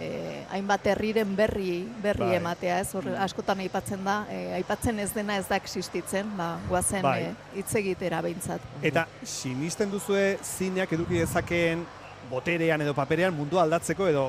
e, 0.01 0.07
hainbat 0.49 0.87
herriren 0.89 1.35
berri 1.37 1.83
berri 2.01 2.25
Bai. 2.25 2.39
ematea, 2.39 2.79
ez? 2.81 2.89
Hor, 2.97 3.05
askotan 3.21 3.61
aipatzen 3.61 4.01
da, 4.03 4.23
e, 4.33 4.39
aipatzen 4.57 4.97
ez 5.03 5.11
dena 5.13 5.37
ez 5.37 5.45
da 5.47 5.59
existitzen, 5.61 6.31
ba, 6.37 6.55
guazen 6.69 7.05
Bai. 7.05 7.21
e, 7.29 7.35
hitz 7.59 7.75
egitera 7.77 8.23
behintzat. 8.25 8.65
Eta 8.81 9.05
sinisten 9.23 9.93
duzue 9.93 10.39
zineak 10.43 10.97
eduki 10.97 11.21
dezakeen 11.21 11.85
boterean 12.31 12.81
edo 12.81 12.97
paperean 12.97 13.37
mundua 13.37 13.61
aldatzeko 13.67 14.09
edo 14.09 14.25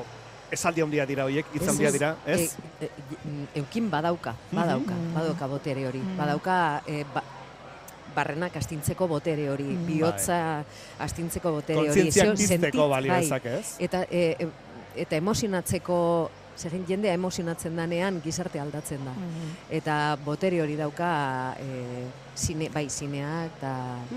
esaldi 0.53 0.81
handia 0.85 1.05
dira 1.09 1.25
hoiek, 1.25 1.49
hitz 1.57 1.65
handia 1.73 1.89
dira, 1.93 2.13
ez? 2.25 2.53
E, 2.79 2.85
e, 2.85 2.91
mm, 3.25 3.49
eukin 3.63 3.89
badauka, 3.89 4.35
badauka, 4.53 4.93
Mhm. 4.93 5.11
badauka 5.17 5.47
botere 5.57 5.87
hori. 5.89 5.99
Mhm. 6.05 6.17
Badauka 6.17 6.55
e, 6.87 7.03
ba, 7.13 7.23
barrenak 8.15 8.55
astintzeko 8.55 9.07
botere 9.07 9.49
hori, 9.49 9.63
Mhm. 9.63 9.85
bihotza 9.87 10.63
astintzeko 10.99 11.51
botere 11.51 11.79
hori. 11.79 11.87
Kontzientziak 11.87 12.27
sentit- 12.37 12.89
balio 12.89 13.11
bai. 13.13 13.21
dezake, 13.21 13.59
ez? 13.59 13.75
Eta, 13.79 14.03
e, 14.09 14.35
e, 14.39 14.47
eta 14.95 15.15
emozionatzeko, 15.15 16.31
zeren 16.59 16.81
jendea 16.87 17.13
emozionatzen 17.15 17.75
danean 17.79 18.17
gizarte 18.23 18.59
aldatzen 18.59 19.03
da. 19.07 19.11
Mhm. 19.15 19.51
Eta 19.79 20.17
botere 20.25 20.61
hori 20.61 20.75
dauka 20.75 21.55
e, 21.59 22.03
zine, 22.35 22.67
bai 22.73 22.85
zineak 22.89 23.55
eta 23.57 23.71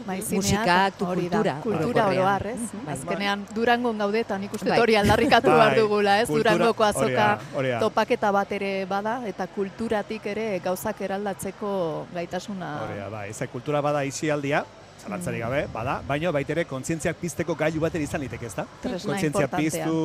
Bai, 0.07 0.18
musikak, 0.31 0.96
tu 0.98 1.07
kultura. 1.07 1.55
kultura 1.62 2.07
oro 2.09 2.26
har, 2.26 2.46
ez? 2.46 2.59
Bai. 2.85 2.94
Azkenean 2.96 3.46
Durangon 3.55 3.98
gaude 3.98 4.20
eta 4.20 4.38
nik 4.38 4.52
uste 4.55 4.68
Bai. 4.68 4.78
hori 4.81 4.96
aldarrikatu 4.96 5.48
Bai, 5.50 5.57
behar 5.59 5.78
dugula, 5.78 6.20
ez? 6.20 6.28
kultura- 6.28 6.52
Durangoko 6.52 6.85
azoka 6.85 7.38
topaketa 7.81 8.31
bat 8.33 8.52
ere 8.52 8.85
bada 8.87 9.20
eta 9.26 9.46
kulturatik 9.46 10.26
ere 10.26 10.59
gauzak 10.64 11.00
eraldatzeko 11.00 12.07
gaitasuna. 12.14 12.72
Hori 12.88 12.98
da, 12.98 13.09
bai, 13.09 13.33
ze 13.33 13.46
kultura 13.48 13.81
bada 13.81 14.05
isialdia, 14.05 14.64
zalantzarik 15.03 15.43
gabe, 15.43 15.62
bada, 15.73 15.97
baina 16.07 16.31
baitere 16.35 16.65
kontzientziak 16.71 17.19
pizteko 17.21 17.57
gailu 17.59 17.83
bateri 17.83 18.07
izan 18.07 18.23
liteke, 18.23 18.47
ezta? 18.47 18.67
Kontzientzia 18.83 19.49
piztu... 19.51 19.97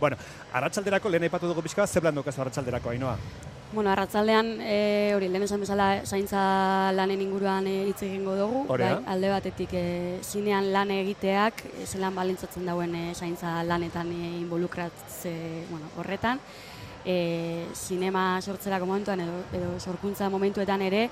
Bueno, 0.00 0.18
arratsalderako 0.52 1.10
lehen 1.10 1.26
aipatu 1.28 1.50
dugu 1.50 1.64
pixka, 1.66 1.82
bat, 1.82 1.90
ze 1.90 2.02
plan 2.04 2.14
daukazu 2.14 2.44
arratsalderako, 2.44 2.94
Ainoa? 2.94 3.16
Bueno, 3.74 3.90
arratzaldean, 3.90 4.52
e, 4.62 5.12
hori, 5.16 5.28
lehen 5.32 5.42
esan 5.48 5.64
bezala, 5.64 5.88
zaintza 6.06 6.92
lanen 6.94 7.24
inguruan 7.24 7.66
e, 7.66 7.74
hitz 7.88 8.04
egingo 8.06 8.36
dugu. 8.38 8.60
Bai, 8.70 8.92
alde 9.10 9.32
batetik, 9.32 9.74
e, 9.74 10.20
zinean 10.22 10.70
lan 10.72 10.92
egiteak, 10.94 11.64
e, 11.72 11.86
zelan 11.88 12.14
balintzatzen 12.14 12.70
dauen 12.70 12.94
e, 12.94 13.08
zaintza 13.14 13.56
lanetan 13.66 14.12
e, 14.14 14.30
involukratze, 14.44 15.34
bueno, 15.72 15.90
horretan. 15.98 16.42
E, 17.04 17.66
sinema 17.76 18.38
sortzerako 18.40 18.86
momentuan 18.88 19.20
edo, 19.26 19.40
edo 19.52 19.74
sorkuntza 19.80 20.30
momentuetan 20.32 20.86
ere, 20.86 21.08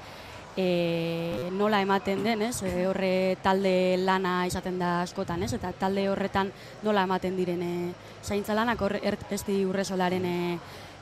e, 0.57 1.49
nola 1.53 1.81
ematen 1.83 2.23
den, 2.25 2.43
ez? 2.43 2.62
E, 2.62 2.87
horre 2.87 3.37
talde 3.43 3.97
lana 3.99 4.47
izaten 4.47 4.79
da 4.79 5.03
askotan, 5.03 5.43
ez? 5.43 5.53
Eta 5.57 5.73
talde 5.73 6.09
horretan 6.12 6.53
nola 6.83 7.05
ematen 7.09 7.37
diren 7.37 7.62
e, 7.62 7.75
zaintza 8.23 8.55
lanak, 8.55 8.81
hor 8.83 8.99
er, 9.03 9.19
esti 9.31 9.65
urresolaren 9.67 10.25
e, 10.29 10.37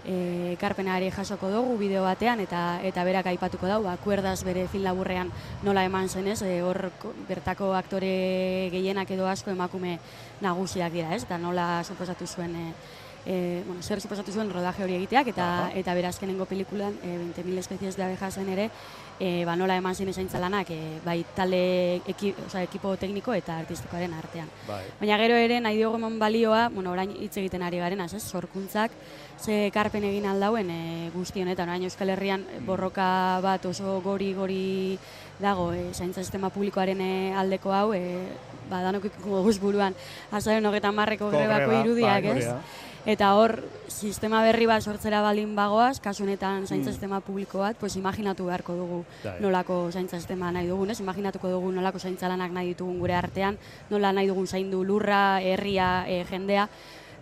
e, 0.05 0.15
ekarpena 0.55 0.97
ere 1.01 1.11
jasoko 1.13 1.51
dugu 1.53 1.77
bideo 1.81 2.05
batean 2.07 2.41
eta 2.41 2.81
eta 2.87 3.05
berak 3.05 3.27
aipatuko 3.33 3.67
dau, 3.69 3.83
ba, 3.85 3.97
kuerdaz 4.01 4.41
bere 4.47 4.67
film 4.69 4.87
laburrean 4.87 5.33
nola 5.67 5.85
eman 5.85 6.09
zen, 6.09 6.29
ez? 6.33 6.41
E, 6.43 6.61
hor 6.63 6.91
ko- 7.03 7.13
bertako 7.29 7.75
aktore 7.75 8.71
gehienak 8.73 9.11
edo 9.11 9.29
asko 9.29 9.51
emakume 9.51 9.99
nagusiak 10.41 10.93
dira, 10.93 11.15
ez? 11.15 11.25
Eta 11.25 11.39
nola 11.39 11.83
suposatu 11.85 12.27
zuen 12.27 12.55
e, 12.57 12.73
e, 13.27 13.63
bueno, 13.67 13.83
zer 13.83 14.01
suposatu 14.01 14.33
zuen 14.33 14.51
rodaje 14.51 14.85
hori 14.85 14.97
egiteak 14.97 15.29
eta 15.35 15.47
Aha. 15.47 15.71
eta 15.77 15.95
bera 15.95 16.09
azkenengo 16.09 16.47
pelikulan 16.47 16.97
e, 17.03 17.17
20.000 17.37 17.59
espezies 17.59 17.97
de 17.97 18.05
abejasen 18.05 18.49
ere 18.49 18.71
e, 19.21 19.45
ba, 19.45 19.55
nola 19.57 19.77
eman 19.77 19.95
zen 19.95 20.09
esaintza 20.09 20.41
lanak 20.41 20.73
e, 20.73 20.79
bai 21.05 21.21
talde 21.37 22.01
eki, 22.09 22.33
osea, 22.47 22.65
ekipo 22.65 22.95
tekniko 22.97 23.35
eta 23.37 23.59
artistikoaren 23.61 24.15
artean. 24.17 24.49
Bai. 24.67 24.83
Baina 25.01 25.19
gero 25.21 25.37
ere 25.37 25.61
nahi 25.61 25.83
dugu 25.83 26.01
eman 26.01 26.19
balioa, 26.19 26.69
bueno, 26.73 26.95
orain 26.97 27.13
hitz 27.13 27.37
egiten 27.37 27.63
ari 27.63 27.79
garen, 27.79 28.01
ez, 28.01 28.23
sorkuntzak 28.23 28.97
ze 29.41 29.67
ekarpen 29.69 30.05
egin 30.09 30.27
aldauen 30.27 30.71
e, 30.73 31.11
guzti 31.15 31.45
honetan, 31.45 31.69
orain 31.69 31.85
Euskal 31.85 32.17
Herrian 32.17 32.47
e, 32.49 32.61
borroka 32.65 33.41
bat 33.45 33.65
oso 33.69 34.01
gori-gori 34.05 34.99
dago 35.41 35.73
e, 35.73 35.91
zaintza 35.93 36.25
sistema 36.25 36.51
publikoaren 36.51 37.01
aldeko 37.37 37.73
hau, 37.77 37.93
e, 37.93 38.25
ba, 38.71 38.81
danok 38.83 39.11
buruan, 39.61 39.95
azaren 40.33 40.65
hogetan 40.67 40.95
marreko 40.95 41.29
grebako 41.29 41.69
Greba, 41.69 41.83
irudiak, 41.85 42.23
bai, 42.25 42.31
hori 42.31 42.49
ez? 42.49 42.89
Eta 43.07 43.35
hor, 43.35 43.63
sistema 43.89 44.43
berri 44.45 44.67
bat 44.69 44.83
sortzera 44.85 45.23
baldin 45.25 45.55
bagoaz, 45.57 46.01
kasu 46.01 46.23
honetan 46.25 46.67
zaintza 46.67 46.91
Mm. 46.91 46.93
sistema 46.93 47.21
publiko 47.21 47.59
bat, 47.59 47.77
pues 47.77 47.97
imaginatu 47.97 48.47
beharko 48.47 48.75
dugu 48.75 49.05
Bai. 49.25 49.41
nolako 49.41 49.91
zaintza 49.93 50.19
sistema 50.19 50.53
nahi 50.53 50.67
dugun, 50.69 50.91
ez? 50.91 51.01
Imaginatuko 51.01 51.49
dugu 51.49 51.73
nolako 51.73 51.99
zaintza 51.99 52.29
lanak 52.29 52.53
nahi 52.53 52.69
ditugun 52.69 52.99
gure 52.99 53.15
artean, 53.15 53.59
nola 53.91 54.13
nahi 54.13 54.27
dugun 54.29 54.47
zaindu 54.47 54.85
lurra, 54.85 55.41
herria, 55.41 56.05
e, 56.09 56.25
jendea, 56.25 56.69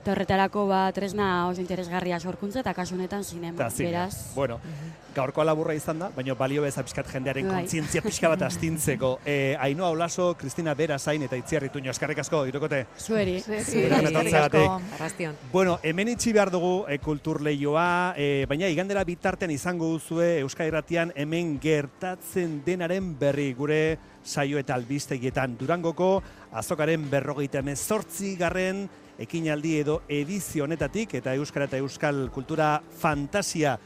eta 0.02 0.12
horretarako 0.12 0.66
ba, 0.66 0.92
tresna 0.92 1.46
oso 1.48 1.60
interesgarria 1.60 2.18
sorkuntza 2.20 2.60
eta 2.60 2.74
kasu 2.74 2.94
honetan 2.94 3.24
sinema. 3.24 3.68
Beraz, 3.78 4.34
Bueno, 4.34 4.60
gaurkoa 5.18 5.46
laburra 5.48 5.74
izan 5.76 5.98
da, 6.04 6.10
baina 6.14 6.36
balio 6.38 6.62
beza 6.64 6.84
pixkat 6.86 7.10
jendearen 7.12 7.48
Bai. 7.48 7.62
kontzientzia 7.62 8.02
pixka 8.04 8.32
bat 8.34 8.46
astintzeko. 8.48 9.16
E, 9.28 9.56
Ainoa 9.60 9.90
Olaso, 9.92 10.30
Kristina 10.38 10.72
Berazain 10.74 11.22
eta 11.26 11.36
Itziarri 11.36 11.68
Tuño, 11.68 11.90
eskarrik 11.90 12.18
asko, 12.22 12.44
irukote. 12.48 12.86
zueri. 12.98 13.38
Zueran 13.42 14.06
etortzeagatik. 14.08 14.94
Arrastion. 14.96 15.34
Bueno, 15.52 15.78
hemen 15.82 16.08
itxi 16.14 16.32
behar 16.32 16.50
dugu 16.54 16.86
e, 16.88 16.98
kultur 17.02 17.42
lehioa, 17.44 18.14
e, 18.16 18.46
baina 18.48 18.70
igandera 18.72 19.04
bitartean 19.04 19.52
izango 19.52 19.90
duzue 19.92 20.38
Euskal 20.40 20.70
Irratian 20.70 21.12
hemen 21.16 21.58
gertatzen 21.60 22.62
denaren 22.64 23.12
berri 23.18 23.52
gure 23.58 23.98
saio 24.24 24.58
eta 24.60 24.76
albistegietan 24.76 25.56
Durangoko 25.58 26.22
azokaren 26.52 27.08
berrogeita 27.10 27.62
emezortzi 27.64 28.34
garren 28.40 28.86
ekinaldi 29.18 29.78
edo 29.82 30.00
edizio 30.08 30.64
honetatik 30.64 31.16
eta 31.18 31.34
Euskara 31.34 31.66
eta 31.68 31.80
Euskal 31.82 32.28
kultura 32.34 32.78
fantasia 33.00 33.76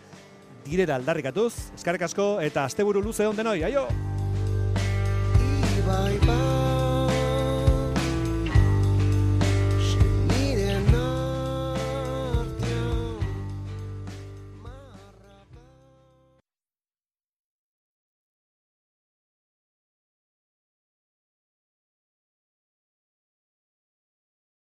direra 0.67 0.97
aldarrikatuz. 1.01 1.53
Eskarrik 1.77 2.09
asko 2.09 2.35
eta 2.41 2.67
asteburu 2.69 3.03
luze 3.05 3.27
on 3.27 3.37
denoi, 3.37 3.63
aio! 3.69 3.87
Ibai, 5.83 6.19
bai. 6.27 6.62